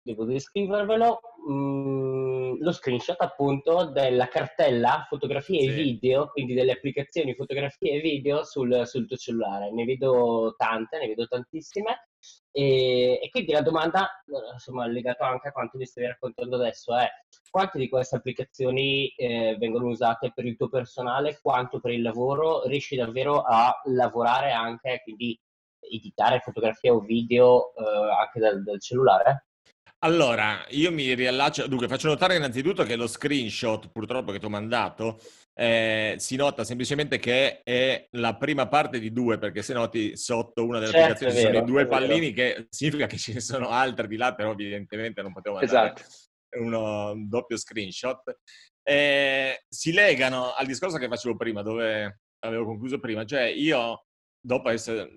devo 0.00 0.24
descrivervelo, 0.24 1.20
mh, 1.46 1.52
mm, 1.52 2.62
lo 2.62 2.72
screenshot 2.72 3.20
appunto 3.20 3.90
della 3.90 4.26
cartella 4.28 5.04
fotografie 5.06 5.60
sì. 5.60 5.66
e 5.68 5.72
video, 5.72 6.28
quindi 6.28 6.54
delle 6.54 6.72
applicazioni 6.72 7.34
fotografie 7.34 7.98
e 7.98 8.00
video 8.00 8.42
sul, 8.42 8.86
sul 8.86 9.06
tuo 9.06 9.18
cellulare. 9.18 9.70
Ne 9.70 9.84
vedo 9.84 10.54
tante, 10.56 10.98
ne 10.98 11.08
vedo 11.08 11.26
tantissime. 11.26 12.06
E, 12.54 13.18
e, 13.22 13.30
quindi 13.30 13.52
la 13.52 13.62
domanda, 13.62 14.22
insomma, 14.52 14.86
legata 14.86 15.26
anche 15.26 15.48
a 15.48 15.52
quanto 15.52 15.78
vi 15.78 15.86
stai 15.86 16.06
raccontando 16.06 16.56
adesso, 16.56 16.94
è 16.96 17.08
quante 17.50 17.78
di 17.78 17.88
queste 17.88 18.16
applicazioni 18.16 19.08
eh, 19.16 19.56
vengono 19.58 19.86
usate 19.86 20.32
per 20.34 20.44
il 20.44 20.56
tuo 20.56 20.68
personale, 20.68 21.38
quanto 21.40 21.80
per 21.80 21.92
il 21.92 22.02
lavoro? 22.02 22.66
Riesci 22.66 22.94
davvero 22.94 23.40
a 23.40 23.80
lavorare 23.84 24.52
anche, 24.52 25.00
quindi 25.02 25.38
editare 25.80 26.40
fotografie 26.40 26.90
o 26.90 27.00
video 27.00 27.74
eh, 27.74 27.82
anche 28.20 28.38
dal, 28.38 28.62
dal 28.62 28.80
cellulare? 28.80 29.46
Allora, 30.04 30.64
io 30.70 30.90
mi 30.90 31.14
riallaccio, 31.14 31.68
dunque 31.68 31.86
faccio 31.86 32.08
notare 32.08 32.34
innanzitutto 32.34 32.82
che 32.82 32.96
lo 32.96 33.06
screenshot 33.06 33.88
purtroppo 33.88 34.32
che 34.32 34.40
ti 34.40 34.46
ho 34.46 34.50
mandato 34.50 35.20
eh, 35.54 36.14
si 36.18 36.36
nota 36.36 36.64
semplicemente 36.64 37.18
che 37.18 37.62
è 37.62 38.06
la 38.12 38.36
prima 38.36 38.68
parte 38.68 38.98
di 38.98 39.12
due, 39.12 39.38
perché 39.38 39.62
se 39.62 39.74
noti 39.74 40.16
sotto 40.16 40.64
una 40.64 40.78
delle 40.78 40.92
certo, 40.92 41.12
applicazioni 41.12 41.34
ci 41.34 41.52
sono 41.52 41.64
i 41.64 41.70
due 41.70 41.86
pallini, 41.86 42.32
che 42.32 42.66
significa 42.70 43.06
che 43.06 43.18
ce 43.18 43.34
ne 43.34 43.40
sono 43.40 43.68
altre 43.68 44.06
di 44.06 44.16
là, 44.16 44.34
però 44.34 44.52
evidentemente 44.52 45.22
non 45.22 45.32
potevo 45.32 45.56
mandare 45.56 45.92
esatto. 45.94 46.58
uno, 46.58 47.10
un 47.12 47.28
doppio 47.28 47.56
screenshot. 47.56 48.38
Eh, 48.82 49.64
si 49.68 49.92
legano 49.92 50.52
al 50.54 50.66
discorso 50.66 50.96
che 50.96 51.08
facevo 51.08 51.36
prima, 51.36 51.62
dove 51.62 52.20
avevo 52.40 52.64
concluso 52.64 52.98
prima, 52.98 53.24
cioè 53.24 53.42
io 53.42 54.06
dopo 54.40 54.70
essere 54.70 55.12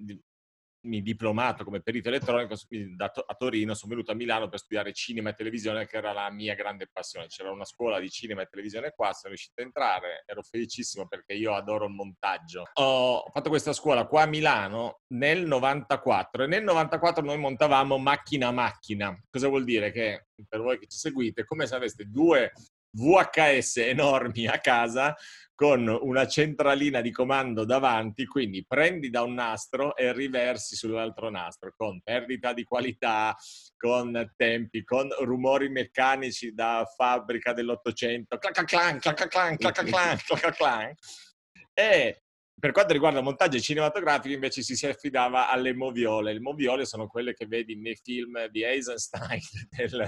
mi 0.86 1.02
diplomato 1.02 1.64
come 1.64 1.82
perito 1.82 2.08
elettronico 2.08 2.54
a 2.54 3.36
Torino, 3.36 3.74
sono 3.74 3.92
venuto 3.92 4.12
a 4.12 4.16
Milano 4.16 4.48
per 4.48 4.60
studiare 4.60 4.94
cinema 4.94 5.30
e 5.30 5.34
televisione, 5.34 5.86
che 5.88 5.98
era 5.98 6.12
la 6.14 6.30
mia 6.32 6.56
grande 6.56 6.88
passione. 6.92 7.28
C'era 7.28 7.52
una 7.52 7.66
scuola 7.66 8.00
di 8.00 8.10
cinema 8.10 8.42
e 8.42 8.48
televisione 8.48 8.94
qua, 8.96 9.12
sono 9.14 9.34
riuscito 9.34 9.62
a 9.62 9.64
entrare, 9.64 10.24
ero 10.26 10.42
felicissimo 10.42 11.08
perché 11.08 11.34
io 11.34 11.54
adoro 11.54 11.86
il 11.86 11.94
montaggio. 11.94 12.64
Ho 12.74 13.30
fatto 13.32 13.50
questa 13.50 13.74
scuola 13.74 14.06
qua 14.06 14.24
a 14.24 14.28
Milano 14.28 15.02
nel 15.14 15.46
94 15.46 16.44
e 16.44 16.48
nel 16.48 16.64
94 16.64 17.24
noi 17.24 17.38
montavamo 17.38 17.98
macchina 17.98 18.48
a 18.48 18.52
macchina. 18.52 19.18
Cosa 19.30 19.48
vuol 19.48 19.64
dire? 19.64 19.92
Che 19.92 20.28
per 20.48 20.62
voi 20.62 20.78
che 20.78 20.88
ci 20.88 20.98
seguite, 20.98 21.46
come 21.46 21.66
se 21.68 21.76
aveste 21.76 22.06
due 22.06 22.52
VHS 22.96 23.78
enormi 23.78 24.48
a 24.48 24.60
casa 24.60 25.16
con 25.56 25.88
una 25.88 26.28
centralina 26.28 27.00
di 27.00 27.12
comando 27.12 27.64
davanti, 27.64 28.26
quindi 28.26 28.66
prendi 28.68 29.10
da 29.10 29.24
un 29.24 29.36
nastro 29.36 29.96
e 29.96 30.12
riversi 30.12 30.76
sull'altro 30.76 31.30
nastro, 31.30 31.74
con 31.76 32.02
perdita 32.04 32.52
di 32.52 32.66
qualità, 32.66 33.36
con 33.78 34.34
tempi, 34.36 34.84
con 34.84 35.10
rumori 35.22 35.70
meccanici 35.70 36.54
da 36.54 36.86
fabbrica 36.94 37.54
dell'Ottocento, 37.54 38.38
clac 38.38 38.66
clan, 38.66 39.00
clac 39.00 39.28
clan, 39.28 39.56
clac 39.56 39.84
clan, 39.86 40.18
clac 40.26 40.56
clan. 40.56 40.94
E 41.74 42.25
per 42.58 42.72
quanto 42.72 42.94
riguarda 42.94 43.20
il 43.20 43.26
montaggio 43.26 43.60
cinematografico, 43.60 44.34
invece 44.34 44.64
ci 44.64 44.76
si 44.76 44.88
affidava 44.88 45.50
alle 45.50 45.74
moviole. 45.74 46.34
Le 46.34 46.40
moviole 46.40 46.86
sono 46.86 47.08
quelle 47.08 47.34
che 47.34 47.48
vedi 47.48 47.76
nei 47.76 47.96
film 48.02 48.48
di 48.48 48.64
Eisenstein 48.64 49.42
del 49.70 50.08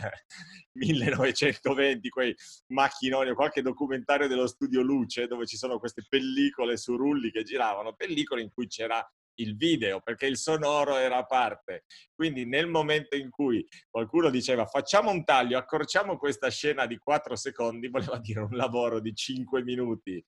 1920, 0.74 2.10
quei 2.10 2.34
macchinoni 2.68 3.34
qualche 3.34 3.62
documentario 3.62 4.28
dello 4.28 4.48
studio 4.48 4.82
Luce, 4.82 5.28
dove 5.28 5.46
ci 5.46 5.58
sono 5.58 5.78
queste 5.78 6.06
pellicole 6.08 6.78
su 6.78 6.96
rulli 6.96 7.32
che 7.32 7.44
giravano, 7.44 7.94
pellicole 7.94 8.42
in 8.42 8.50
cui 8.50 8.68
c'era 8.68 9.06
il 9.40 9.56
video, 9.56 10.00
perché 10.02 10.26
il 10.26 10.38
sonoro 10.38 10.96
era 10.96 11.18
a 11.18 11.26
parte. 11.26 11.84
Quindi 12.16 12.46
nel 12.46 12.68
momento 12.68 13.16
in 13.16 13.30
cui 13.30 13.68
qualcuno 13.90 14.30
diceva 14.30 14.66
facciamo 14.66 15.12
un 15.12 15.24
taglio, 15.24 15.58
accorciamo 15.58 16.18
questa 16.18 16.50
scena 16.50 16.86
di 16.86 16.98
4 16.98 17.36
secondi, 17.36 17.90
voleva 17.92 18.18
dire 18.20 18.40
un 18.40 18.56
lavoro 18.56 19.00
di 19.00 19.14
5 19.14 19.64
minuti 19.64 20.24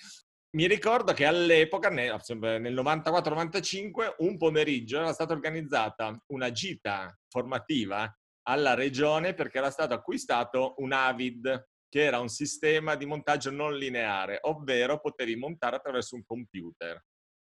mi 0.52 0.68
ricordo 0.68 1.14
che 1.14 1.26
all'epoca, 1.26 1.90
nel, 1.90 2.20
nel 2.28 2.74
94-95, 2.74 4.16
un 4.20 4.38
pomeriggio 4.38 4.98
era 4.98 5.14
stata 5.14 5.34
organizzata 5.34 6.18
una 6.28 6.52
gita 6.52 7.16
formativa 7.28 8.12
alla 8.48 8.74
regione 8.74 9.34
perché 9.36 9.60
era 9.60 9.70
stato 9.70 9.94
acquistato 9.94 10.74
un 10.78 10.92
Avid, 10.92 11.68
che 11.88 12.04
era 12.04 12.20
un 12.20 12.30
sistema 12.30 12.96
di 12.96 13.06
montaggio 13.06 13.52
non 13.52 13.76
lineare, 13.76 14.40
ovvero 14.42 15.00
potevi 15.00 15.36
montare 15.36 15.76
attraverso 15.76 16.16
un 16.16 16.24
computer. 16.26 17.04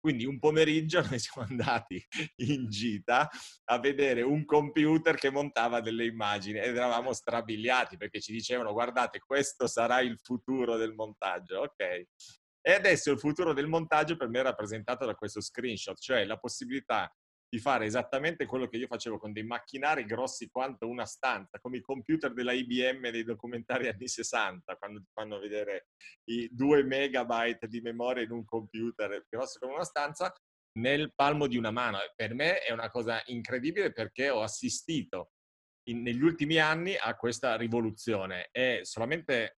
Quindi 0.01 0.25
un 0.25 0.39
pomeriggio 0.39 1.01
noi 1.08 1.19
siamo 1.19 1.47
andati 1.47 2.04
in 2.38 2.67
gita 2.67 3.30
a 3.65 3.80
vedere 3.80 4.23
un 4.23 4.43
computer 4.45 5.15
che 5.15 5.30
montava 5.30 5.80
delle 5.80 6.06
immagini 6.06 6.58
ed 6.58 6.75
eravamo 6.75 7.13
strabiliati 7.13 7.97
perché 7.97 8.19
ci 8.19 8.32
dicevano 8.32 8.73
guardate 8.73 9.19
questo 9.19 9.67
sarà 9.67 10.01
il 10.01 10.17
futuro 10.19 10.75
del 10.75 10.93
montaggio. 10.93 11.60
Ok, 11.60 12.08
e 12.62 12.74
adesso 12.74 13.12
il 13.12 13.19
futuro 13.19 13.54
del 13.54 13.67
montaggio 13.67 14.15
per 14.15 14.30
me 14.30 14.39
è 14.39 14.43
rappresentato 14.43 15.06
da 15.06 15.15
questo 15.15 15.41
screenshot, 15.41 15.97
cioè 16.00 16.26
la 16.26 16.38
possibilità 16.38 17.12
di 17.54 17.60
fare 17.60 17.86
esattamente 17.86 18.45
quello 18.45 18.67
che 18.67 18.78
io 18.78 18.88
facevo 18.88 19.17
con 19.17 19.34
dei 19.34 19.43
macchinari 19.43 20.06
grossi 20.06 20.50
quanto 20.50 20.88
una 20.88 21.06
stanza, 21.06 21.60
come 21.60 21.78
i 21.78 21.82
computer 21.82 22.32
della 22.32 22.54
IBM 22.54 23.10
dei 23.10 23.26
documentari 23.26 23.89
anni 23.89 24.08
60, 24.08 24.78
quando 24.78 25.00
ti 25.00 25.10
fanno 25.12 25.38
vedere 25.38 25.88
i 26.30 26.47
2 26.50 26.84
megabyte 26.84 27.67
di 27.67 27.82
memoria 27.82 28.24
in 28.24 28.32
un 28.32 28.45
computer 28.45 29.26
grosso 29.28 29.60
come 29.60 29.74
una 29.74 29.84
stanza, 29.84 30.34
nel 30.80 31.13
palmo 31.13 31.47
di 31.47 31.58
una 31.58 31.71
mano. 31.71 31.97
Per 32.15 32.34
me 32.34 32.60
è 32.60 32.71
una 32.71 32.89
cosa 32.89 33.21
incredibile 33.26 33.91
perché 33.91 34.30
ho 34.30 34.43
assistito 34.43 35.32
in, 35.89 36.02
negli 36.04 36.21
ultimi 36.21 36.58
anni 36.58 36.95
a 36.95 37.17
questa 37.17 37.58
rivoluzione 37.58 38.47
e 38.52 38.80
solamente 38.84 39.58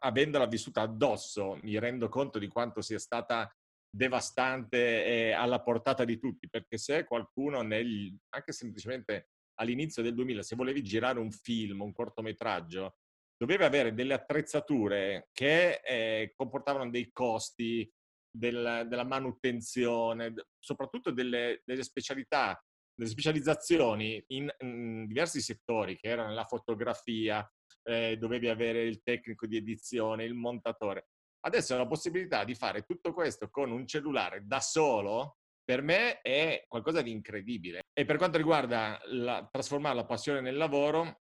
avendola 0.00 0.46
vissuta 0.46 0.82
addosso, 0.82 1.58
mi 1.62 1.78
rendo 1.78 2.08
conto 2.08 2.38
di 2.38 2.48
quanto 2.48 2.80
sia 2.82 2.98
stata 2.98 3.50
devastante 3.90 5.04
e 5.04 5.32
alla 5.32 5.60
portata 5.62 6.04
di 6.04 6.18
tutti, 6.18 6.48
perché 6.48 6.78
se 6.78 7.04
qualcuno, 7.04 7.62
negli, 7.62 8.14
anche 8.30 8.52
semplicemente 8.52 9.30
all'inizio 9.60 10.02
del 10.02 10.14
2000, 10.14 10.42
se 10.42 10.56
volevi 10.56 10.82
girare 10.82 11.18
un 11.18 11.30
film, 11.30 11.80
un 11.80 11.92
cortometraggio, 11.92 12.96
dovevi 13.36 13.64
avere 13.64 13.94
delle 13.94 14.14
attrezzature 14.14 15.28
che 15.32 15.80
eh, 15.82 16.32
comportavano 16.36 16.90
dei 16.90 17.10
costi, 17.10 17.90
del, 18.30 18.86
della 18.88 19.04
manutenzione, 19.04 20.34
soprattutto 20.58 21.10
delle, 21.10 21.62
delle 21.64 21.82
specialità, 21.82 22.62
delle 22.94 23.10
specializzazioni 23.10 24.22
in, 24.28 24.48
in 24.58 25.06
diversi 25.06 25.40
settori, 25.40 25.96
che 25.96 26.08
erano 26.08 26.32
la 26.32 26.44
fotografia, 26.44 27.46
eh, 27.90 28.16
dovevi 28.16 28.48
avere 28.48 28.82
il 28.82 29.02
tecnico 29.02 29.46
di 29.46 29.56
edizione, 29.56 30.24
il 30.24 30.34
montatore. 30.34 31.08
Adesso 31.40 31.76
la 31.76 31.86
possibilità 31.86 32.44
di 32.44 32.54
fare 32.54 32.82
tutto 32.82 33.12
questo 33.12 33.48
con 33.50 33.70
un 33.70 33.86
cellulare 33.86 34.46
da 34.46 34.60
solo, 34.60 35.38
per 35.64 35.82
me 35.82 36.20
è 36.20 36.64
qualcosa 36.68 37.02
di 37.02 37.10
incredibile. 37.10 37.80
E 37.92 38.04
per 38.04 38.16
quanto 38.16 38.36
riguarda 38.36 39.00
la, 39.06 39.48
trasformare 39.50 39.96
la 39.96 40.04
passione 40.04 40.40
nel 40.40 40.56
lavoro, 40.56 41.22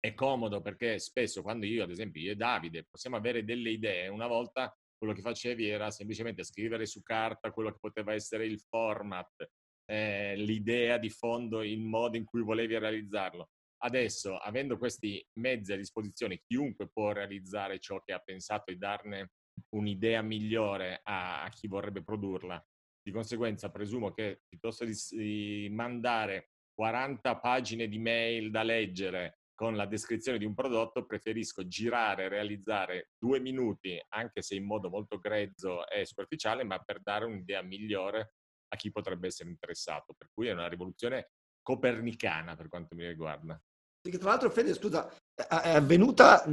è 0.00 0.14
comodo 0.14 0.60
perché 0.60 0.98
spesso 0.98 1.42
quando 1.42 1.66
io, 1.66 1.84
ad 1.84 1.90
esempio, 1.90 2.20
io 2.20 2.32
e 2.32 2.36
Davide 2.36 2.86
possiamo 2.90 3.16
avere 3.16 3.44
delle 3.44 3.70
idee, 3.70 4.08
una 4.08 4.26
volta 4.26 4.76
quello 4.96 5.14
che 5.14 5.22
facevi 5.22 5.68
era 5.68 5.90
semplicemente 5.90 6.44
scrivere 6.44 6.86
su 6.86 7.02
carta 7.02 7.50
quello 7.50 7.72
che 7.72 7.78
poteva 7.80 8.12
essere 8.12 8.46
il 8.46 8.60
format, 8.60 9.48
eh, 9.84 10.34
l'idea 10.36 10.96
di 10.96 11.10
fondo, 11.10 11.62
il 11.62 11.80
modo 11.80 12.16
in 12.16 12.24
cui 12.24 12.42
volevi 12.42 12.78
realizzarlo. 12.78 13.50
Adesso, 13.84 14.36
avendo 14.36 14.78
questi 14.78 15.24
mezzi 15.40 15.72
a 15.72 15.76
disposizione, 15.76 16.42
chiunque 16.46 16.88
può 16.88 17.10
realizzare 17.10 17.80
ciò 17.80 18.00
che 18.00 18.12
ha 18.12 18.20
pensato 18.20 18.70
e 18.70 18.76
darne 18.76 19.32
un'idea 19.70 20.22
migliore 20.22 21.00
a, 21.02 21.42
a 21.42 21.48
chi 21.48 21.66
vorrebbe 21.66 22.04
produrla. 22.04 22.64
Di 23.02 23.10
conseguenza, 23.10 23.70
presumo 23.70 24.12
che 24.12 24.42
piuttosto 24.48 24.84
di 24.84 25.68
mandare 25.72 26.52
40 26.74 27.38
pagine 27.40 27.88
di 27.88 27.98
mail 27.98 28.50
da 28.50 28.62
leggere 28.62 29.40
con 29.54 29.74
la 29.74 29.86
descrizione 29.86 30.38
di 30.38 30.44
un 30.44 30.54
prodotto, 30.54 31.04
preferisco 31.04 31.66
girare, 31.66 32.28
realizzare 32.28 33.10
due 33.18 33.40
minuti, 33.40 34.00
anche 34.10 34.42
se 34.42 34.54
in 34.54 34.64
modo 34.64 34.88
molto 34.88 35.18
grezzo 35.18 35.88
e 35.88 36.06
superficiale, 36.06 36.62
ma 36.64 36.78
per 36.78 37.00
dare 37.00 37.24
un'idea 37.24 37.62
migliore 37.62 38.34
a 38.68 38.76
chi 38.76 38.90
potrebbe 38.90 39.26
essere 39.26 39.50
interessato. 39.50 40.14
Per 40.16 40.30
cui 40.32 40.46
è 40.46 40.52
una 40.52 40.68
rivoluzione 40.68 41.32
copernicana 41.62 42.56
per 42.56 42.68
quanto 42.68 42.94
mi 42.94 43.06
riguarda. 43.06 43.60
Che 44.02 44.18
tra 44.18 44.30
l'altro, 44.30 44.50
Fede, 44.50 44.74
scusa, 44.74 45.08
è 45.34 45.74
avvenuta 45.74 46.44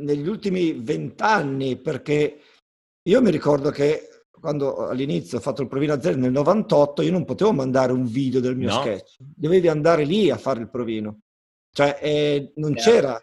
negli 0.00 0.28
ultimi 0.28 0.72
vent'anni 0.74 1.76
perché 1.76 2.40
io 3.02 3.20
mi 3.20 3.30
ricordo 3.30 3.70
che 3.70 4.22
quando 4.30 4.86
all'inizio 4.86 5.38
ho 5.38 5.40
fatto 5.40 5.62
il 5.62 5.68
provino 5.68 5.94
a 5.94 6.00
zero 6.00 6.16
nel 6.16 6.30
98, 6.30 7.02
io 7.02 7.10
non 7.10 7.24
potevo 7.24 7.52
mandare 7.52 7.90
un 7.92 8.06
video 8.06 8.40
del 8.40 8.56
mio 8.56 8.68
no. 8.72 8.80
sketch, 8.80 9.16
dovevi 9.18 9.66
andare 9.66 10.04
lì 10.04 10.30
a 10.30 10.38
fare 10.38 10.60
il 10.60 10.70
provino. 10.70 11.20
Cioè, 11.72 11.98
eh, 12.00 12.52
non 12.56 12.72
yeah. 12.72 12.82
c'era. 12.82 13.22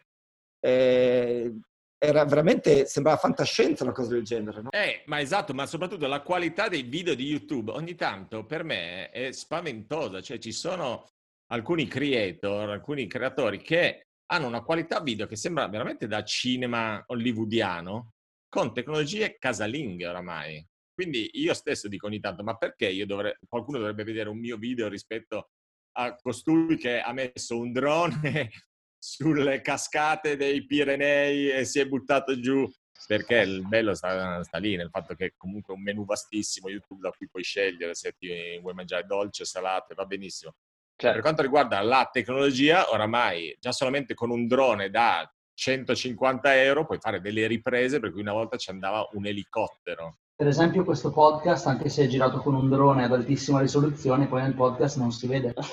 Eh, 0.60 1.56
era 1.98 2.26
veramente, 2.26 2.86
sembrava 2.86 3.18
fantascienza 3.18 3.84
una 3.84 3.94
cosa 3.94 4.12
del 4.12 4.24
genere. 4.24 4.62
No? 4.62 4.70
Eh, 4.72 5.04
ma 5.06 5.22
esatto, 5.22 5.54
ma 5.54 5.65
soprattutto 5.65 6.08
la 6.08 6.22
qualità 6.22 6.68
dei 6.68 6.84
video 6.84 7.15
di 7.15 7.26
YouTube 7.26 7.72
ogni 7.72 7.96
tanto 7.96 8.46
per 8.46 8.63
me 8.63 9.10
è 9.10 9.32
spaventosa. 9.32 10.22
Cioè, 10.22 10.38
ci 10.38 10.52
sono 10.52 11.08
alcuni 11.47 11.88
creator, 11.88 12.69
alcuni 12.69 13.08
creatori 13.08 13.62
che 13.62 14.08
hanno 14.27 14.47
una 14.47 14.63
qualità 14.63 15.01
video 15.01 15.27
che 15.27 15.36
sembra 15.36 15.67
veramente 15.67 16.08
da 16.08 16.23
cinema 16.23 17.03
hollywoodiano 17.05 18.13
con 18.49 18.73
tecnologie 18.73 19.38
casalinghe 19.38 20.08
oramai. 20.08 20.65
Quindi 20.93 21.29
io 21.34 21.53
stesso 21.53 21.88
dico 21.88 22.08
ogni 22.08 22.19
tanto, 22.19 22.41
ma 22.41 22.55
perché 22.55 22.88
io 22.88 23.05
dovrei, 23.05 23.36
qualcuno 23.47 23.79
dovrebbe 23.79 24.05
vedere 24.05 24.29
un 24.29 24.39
mio 24.39 24.58
video 24.58 24.88
rispetto 24.88 25.49
a 25.97 26.15
costui 26.15 26.77
che 26.77 27.01
ha 27.01 27.12
messo 27.12 27.60
un 27.60 27.71
drone 27.71 28.49
sulle 28.97 29.62
cascate 29.62 30.38
dei 30.38 30.65
Pirenei 30.65 31.51
e 31.51 31.65
si 31.65 31.79
è 31.79 31.86
buttato 31.86 32.39
giù? 32.39 32.67
Perché 33.08 33.39
il 33.39 33.67
bello 33.67 33.93
sta, 33.93 34.41
sta 34.43 34.58
lì, 34.58 34.77
nel 34.77 34.89
fatto 34.89 35.15
che 35.15 35.34
comunque 35.36 35.73
è 35.73 35.77
un 35.77 35.84
menu 35.84 36.05
vastissimo 36.05 36.69
YouTube 36.69 37.01
da 37.01 37.12
cui 37.12 37.29
puoi 37.29 37.43
scegliere 37.43 37.93
se 37.93 38.13
ti 38.17 38.58
vuoi 38.62 38.73
mangiare 38.73 39.05
dolce, 39.05 39.43
salate, 39.43 39.93
va 39.93 40.05
benissimo. 40.05 40.55
Certo. 40.99 41.12
Per 41.13 41.21
quanto 41.21 41.41
riguarda 41.41 41.81
la 41.81 42.10
tecnologia, 42.12 42.89
oramai 42.89 43.55
già 43.60 43.73
solamente 43.73 44.13
con 44.13 44.31
un 44.31 44.47
drone 44.47 44.89
da 44.89 45.29
150 45.53 46.62
euro 46.62 46.86
puoi 46.86 46.99
fare 46.99 47.19
delle 47.19 47.47
riprese 47.47 47.99
per 47.99 48.12
cui 48.12 48.21
una 48.21 48.31
volta 48.34 48.55
ci 48.58 48.69
andava 48.69 49.05
un 49.12 49.25
elicottero 49.25 50.19
Per 50.38 50.48
esempio 50.48 50.84
questo 50.84 51.12
podcast, 51.12 51.65
anche 51.67 51.88
se 51.88 52.04
è 52.04 52.08
girato 52.08 52.39
con 52.39 52.56
un 52.56 52.67
drone 52.67 53.06
ad 53.06 53.13
altissima 53.13 53.62
risoluzione, 53.62 54.28
poi 54.28 54.41
nel 54.41 54.54
podcast 54.54 54.98
non 54.98 55.13
si 55.13 55.28
vede. 55.28 55.54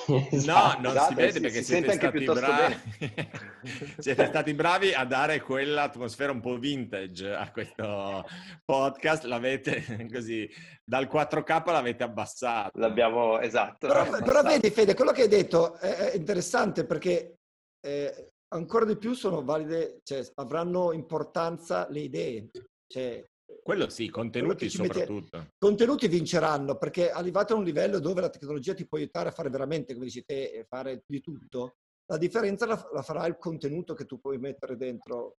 No, 0.45 0.77
non 0.79 0.91
Esatto, 0.91 1.09
si 1.09 1.13
vede 1.15 1.31
si- 1.33 1.39
perché 1.41 1.57
si 1.57 1.63
siete 1.63 1.91
sente 1.91 1.91
anche 1.91 1.99
stati, 1.99 2.17
piuttosto 2.17 2.45
bravi. 2.45 2.75
siete 3.99 4.25
stati 4.25 4.53
bravi 4.53 4.93
a 4.93 5.03
dare 5.03 5.41
quell'atmosfera 5.41 6.31
un 6.31 6.39
po' 6.39 6.57
vintage 6.57 7.33
a 7.33 7.51
questo 7.51 8.25
podcast. 8.63 9.25
L'avete 9.25 9.83
così 10.09 10.49
dal 10.81 11.09
4K 11.11 11.63
l'avete 11.65 12.03
abbassato. 12.03 12.79
L'abbiamo, 12.79 13.39
esatto. 13.41 13.87
Però, 13.87 13.99
l'abbiamo 14.05 14.23
però 14.25 14.43
vedi 14.43 14.69
Fede, 14.69 14.93
quello 14.93 15.11
che 15.11 15.23
hai 15.23 15.27
detto 15.27 15.73
è, 15.75 16.11
è 16.11 16.15
interessante 16.15 16.85
perché 16.85 17.35
eh, 17.85 18.29
ancora 18.55 18.85
di 18.85 18.95
più 18.95 19.13
sono 19.13 19.43
valide, 19.43 19.99
cioè 20.03 20.25
avranno 20.35 20.93
importanza 20.93 21.85
le 21.89 21.99
idee. 21.99 22.49
Cioè, 22.87 23.25
Quello 23.63 23.89
sì, 23.89 24.09
contenuti 24.09 24.65
mette- 24.65 24.69
soprattutto. 24.69 25.47
contenuti 25.57 26.07
vinceranno 26.07 26.77
perché 26.77 27.11
arrivato 27.11 27.53
a 27.53 27.57
un 27.57 27.63
livello 27.63 27.99
dove 27.99 28.21
la 28.21 28.29
tecnologia 28.29 28.73
ti 28.73 28.87
può 28.87 28.97
aiutare 28.97 29.29
a 29.29 29.33
fare 29.33 29.49
veramente, 29.49 29.93
come 29.93 30.05
dici 30.05 30.23
te, 30.23 30.65
fare 30.67 31.03
di 31.05 31.21
tutto, 31.21 31.75
la 32.05 32.17
differenza 32.17 32.65
la, 32.65 32.89
la 32.91 33.01
farà 33.01 33.25
il 33.25 33.37
contenuto 33.37 33.93
che 33.93 34.05
tu 34.05 34.19
puoi 34.19 34.37
mettere 34.37 34.75
dentro, 34.75 35.37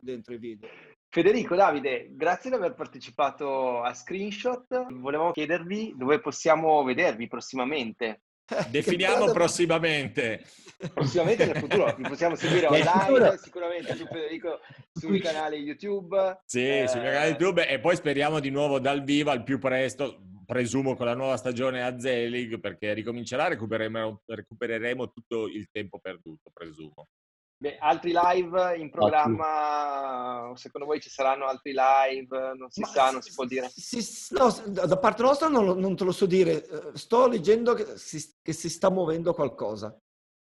dentro 0.00 0.34
i 0.34 0.38
video. 0.38 0.68
Federico, 1.08 1.54
Davide, 1.54 2.08
grazie 2.10 2.50
di 2.50 2.56
aver 2.56 2.74
partecipato 2.74 3.82
a 3.82 3.94
Screenshot. 3.94 4.92
Volevamo 4.92 5.30
chiedervi 5.30 5.94
dove 5.96 6.20
possiamo 6.20 6.82
vedervi 6.82 7.28
prossimamente. 7.28 8.23
Definiamo 8.70 9.30
prossimamente. 9.32 10.44
Prossimamente 10.92 11.46
nel 11.46 11.56
futuro 11.56 11.94
vi 11.96 12.02
possiamo 12.02 12.34
seguire 12.36 12.66
online, 12.68 13.38
sicuramente 13.38 13.96
su 13.96 14.06
Federico 14.06 14.60
sul 14.92 15.20
canale 15.20 15.56
YouTube. 15.56 16.40
Sì, 16.44 16.80
Eh, 16.80 16.88
sul 16.88 17.00
mio 17.00 17.10
canale 17.10 17.30
YouTube 17.30 17.66
e 17.66 17.78
poi 17.78 17.96
speriamo 17.96 18.40
di 18.40 18.50
nuovo 18.50 18.78
dal 18.78 19.02
vivo 19.02 19.30
al 19.30 19.44
più 19.44 19.58
presto, 19.58 20.20
presumo 20.44 20.94
con 20.94 21.06
la 21.06 21.14
nuova 21.14 21.36
stagione 21.36 21.82
a 21.82 21.98
Zelig 21.98 22.60
perché 22.60 22.92
ricomincerà, 22.92 23.48
recupereremo, 23.48 24.22
recupereremo 24.26 25.10
tutto 25.10 25.46
il 25.46 25.68
tempo 25.70 25.98
perduto, 25.98 26.50
presumo. 26.52 27.08
Beh, 27.56 27.78
altri 27.78 28.12
live 28.14 28.76
in 28.76 28.90
programma? 28.90 30.52
Secondo 30.54 30.86
voi 30.86 31.00
ci 31.00 31.10
saranno 31.10 31.46
altri 31.46 31.72
live? 31.74 32.54
Non 32.56 32.70
si 32.70 32.80
Ma 32.80 32.86
sa, 32.88 33.10
non 33.10 33.22
si 33.22 33.32
può 33.34 33.44
dire. 33.44 33.70
sì, 33.74 34.02
s- 34.02 34.30
no, 34.32 34.50
da 34.70 34.98
parte 34.98 35.22
nostra 35.22 35.48
non, 35.48 35.78
non 35.78 35.96
te 35.96 36.04
lo 36.04 36.12
so 36.12 36.26
dire. 36.26 36.66
Eh, 36.66 36.90
Sto 36.96 37.26
leggendo 37.26 37.74
che 37.74 37.96
si, 37.96 38.22
che 38.42 38.52
si 38.52 38.68
sta 38.68 38.90
muovendo 38.90 39.32
qualcosa. 39.34 39.96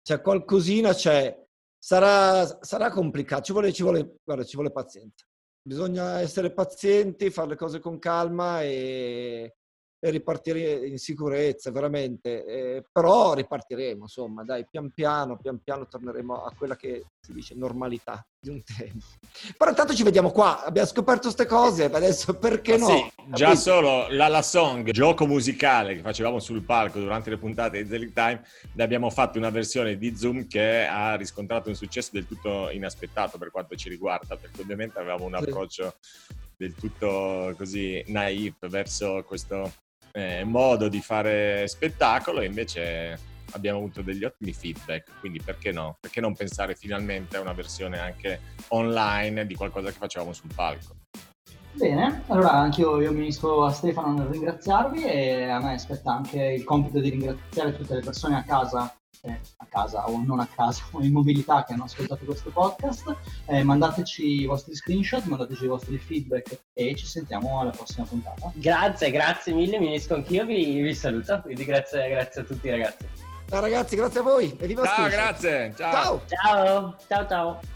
Cioè, 0.03 0.21
qualcosina 0.21 0.93
c'è. 0.93 1.43
Sarà, 1.79 2.63
sarà 2.63 2.91
complicato. 2.91 3.43
Ci 3.43 3.53
vuole, 3.53 3.73
ci, 3.73 3.83
vuole, 3.83 4.17
guarda, 4.25 4.45
ci 4.45 4.55
vuole 4.57 4.71
pazienza. 4.73 5.25
Bisogna 5.67 6.21
essere 6.21 6.53
pazienti, 6.53 7.31
fare 7.31 7.49
le 7.49 7.57
cose 7.57 7.79
con 7.81 7.99
calma 7.99 8.63
e 8.63 9.57
ripartire 10.11 10.87
in 10.87 10.99
sicurezza, 10.99 11.71
veramente. 11.71 12.45
Eh, 12.45 12.85
però 12.91 13.35
ripartiremo, 13.35 14.03
insomma, 14.03 14.45
dai, 14.45 14.67
pian 14.71 14.91
piano, 14.91 15.37
pian 15.37 15.61
piano 15.63 15.87
torneremo 15.87 16.45
a 16.45 16.53
quella 16.57 16.77
che 16.77 17.05
si 17.21 17.33
dice 17.33 17.55
normalità 17.55 18.27
di 18.39 18.51
un 18.51 18.63
tempo. 18.63 19.05
Però 19.57 19.71
intanto 19.71 19.95
ci 19.95 20.03
vediamo 20.03 20.31
qua, 20.31 20.65
abbiamo 20.65 20.87
scoperto 20.87 21.23
queste 21.23 21.47
cose, 21.47 21.85
adesso 21.85 22.35
perché 22.39 22.77
no? 22.77 22.87
Sì, 22.87 23.13
già 23.31 23.47
Capito? 23.47 23.61
solo 23.61 24.07
la 24.11 24.29
La 24.29 24.43
Song, 24.43 24.91
gioco 24.91 25.27
musicale 25.27 25.95
che 25.97 26.03
facevamo 26.03 26.39
sul 26.41 26.63
palco 26.63 26.99
durante 26.99 27.31
le 27.31 27.39
puntate 27.39 27.83
di 27.83 27.89
Zelig 27.89 28.13
Time, 28.13 28.43
ne 28.75 28.83
abbiamo 28.83 29.09
fatto 29.09 29.39
una 29.39 29.49
versione 29.51 29.97
di 29.97 30.15
Zoom 30.17 30.47
che 30.47 30.85
ha 30.85 31.15
riscontrato 31.15 31.71
un 31.71 31.75
successo 31.75 32.11
del 32.13 32.27
tutto 32.27 32.69
inaspettato 32.71 33.39
per 33.39 33.51
quanto 33.51 33.75
ci 33.77 33.89
riguarda, 33.89 34.37
perché 34.37 34.61
ovviamente 34.61 34.99
avevamo 34.99 35.25
un 35.25 35.37
Sì. 35.39 35.49
approccio 35.49 35.95
del 36.57 36.75
tutto 36.75 37.55
così 37.57 38.05
naif 38.09 38.69
verso 38.69 39.25
questo 39.27 39.73
eh, 40.17 40.45
modo 40.45 40.89
di 40.89 41.01
fare 41.01 41.67
spettacolo 41.67 42.41
e 42.41 42.47
invece 42.47 43.19
abbiamo 43.53 43.79
avuto 43.79 44.03
degli 44.03 44.25
ottimi 44.25 44.53
feedback, 44.53 45.19
quindi 45.21 45.41
perché 45.43 45.73
no? 45.73 45.97
Perché 46.01 46.21
non 46.21 46.35
pensare 46.35 46.75
finalmente 46.75 47.37
a 47.37 47.41
una 47.41 47.53
versione 47.53 47.99
anche 47.99 48.41
online 48.69 49.47
di 49.47 49.55
qualcosa 49.55 49.91
che 49.91 49.99
facevamo 49.99 50.33
sul 50.33 50.51
palco? 50.55 50.97
Bene, 51.73 52.23
allora 52.29 52.53
anch'io 52.53 53.01
io 53.01 53.13
mi 53.13 53.21
unisco 53.21 53.65
a 53.65 53.73
Stefano 53.73 54.13
nel 54.13 54.29
ringraziarvi 54.29 55.05
e 55.05 55.49
a 55.49 55.61
me 55.61 55.77
spetta 55.79 56.13
anche 56.13 56.41
il 56.41 56.63
compito 56.63 57.01
di 57.01 57.11
ringraziare 57.11 57.77
tutte 57.77 57.97
le 57.97 58.01
persone 58.01 58.37
a 58.37 58.45
casa, 58.45 58.95
eh, 59.25 59.41
a 59.59 59.67
casa 59.69 60.09
o 60.09 60.23
non 60.23 60.41
a 60.41 60.47
casa 60.47 60.85
o 60.93 61.03
in 61.03 61.13
mobilità 61.13 61.65
che 61.65 61.73
hanno 61.73 61.85
ascoltato 61.85 62.25
questo 62.25 62.51
podcast. 62.51 63.17
Eh, 63.47 63.63
mandateci 63.63 64.43
i 64.43 64.47
vostri 64.47 64.75
screenshot, 64.75 65.25
mandateci 65.25 65.65
i 65.65 65.69
vostri 65.69 65.99
feedback 65.99 66.61
e 66.73 66.95
ci 66.95 67.07
sentiamo 67.07 67.61
alla 67.61 67.71
prossima 67.71 68.07
puntata. 68.07 68.53
Grazie, 68.55 69.11
grazie 69.11 69.53
mille, 69.53 69.79
mi 69.79 69.87
unisco 69.87 70.15
anch'io, 70.15 70.45
vi, 70.45 70.81
vi 70.81 70.95
saluto, 70.95 71.41
quindi 71.43 71.65
grazie, 71.65 72.09
grazie 72.09 72.43
a 72.43 72.45
tutti 72.45 72.71
ragazzi. 72.71 73.07
Ciao 73.49 73.61
ragazzi, 73.61 73.97
grazie 73.97 74.21
a 74.21 74.23
voi. 74.23 74.57
E 74.59 74.67
viva 74.67 74.85
Ciao, 74.85 74.95
Screenshot. 74.95 75.21
grazie. 75.21 75.75
Ciao. 75.77 76.23
Ciao, 76.27 76.97
ciao 77.07 77.29
ciao. 77.29 77.74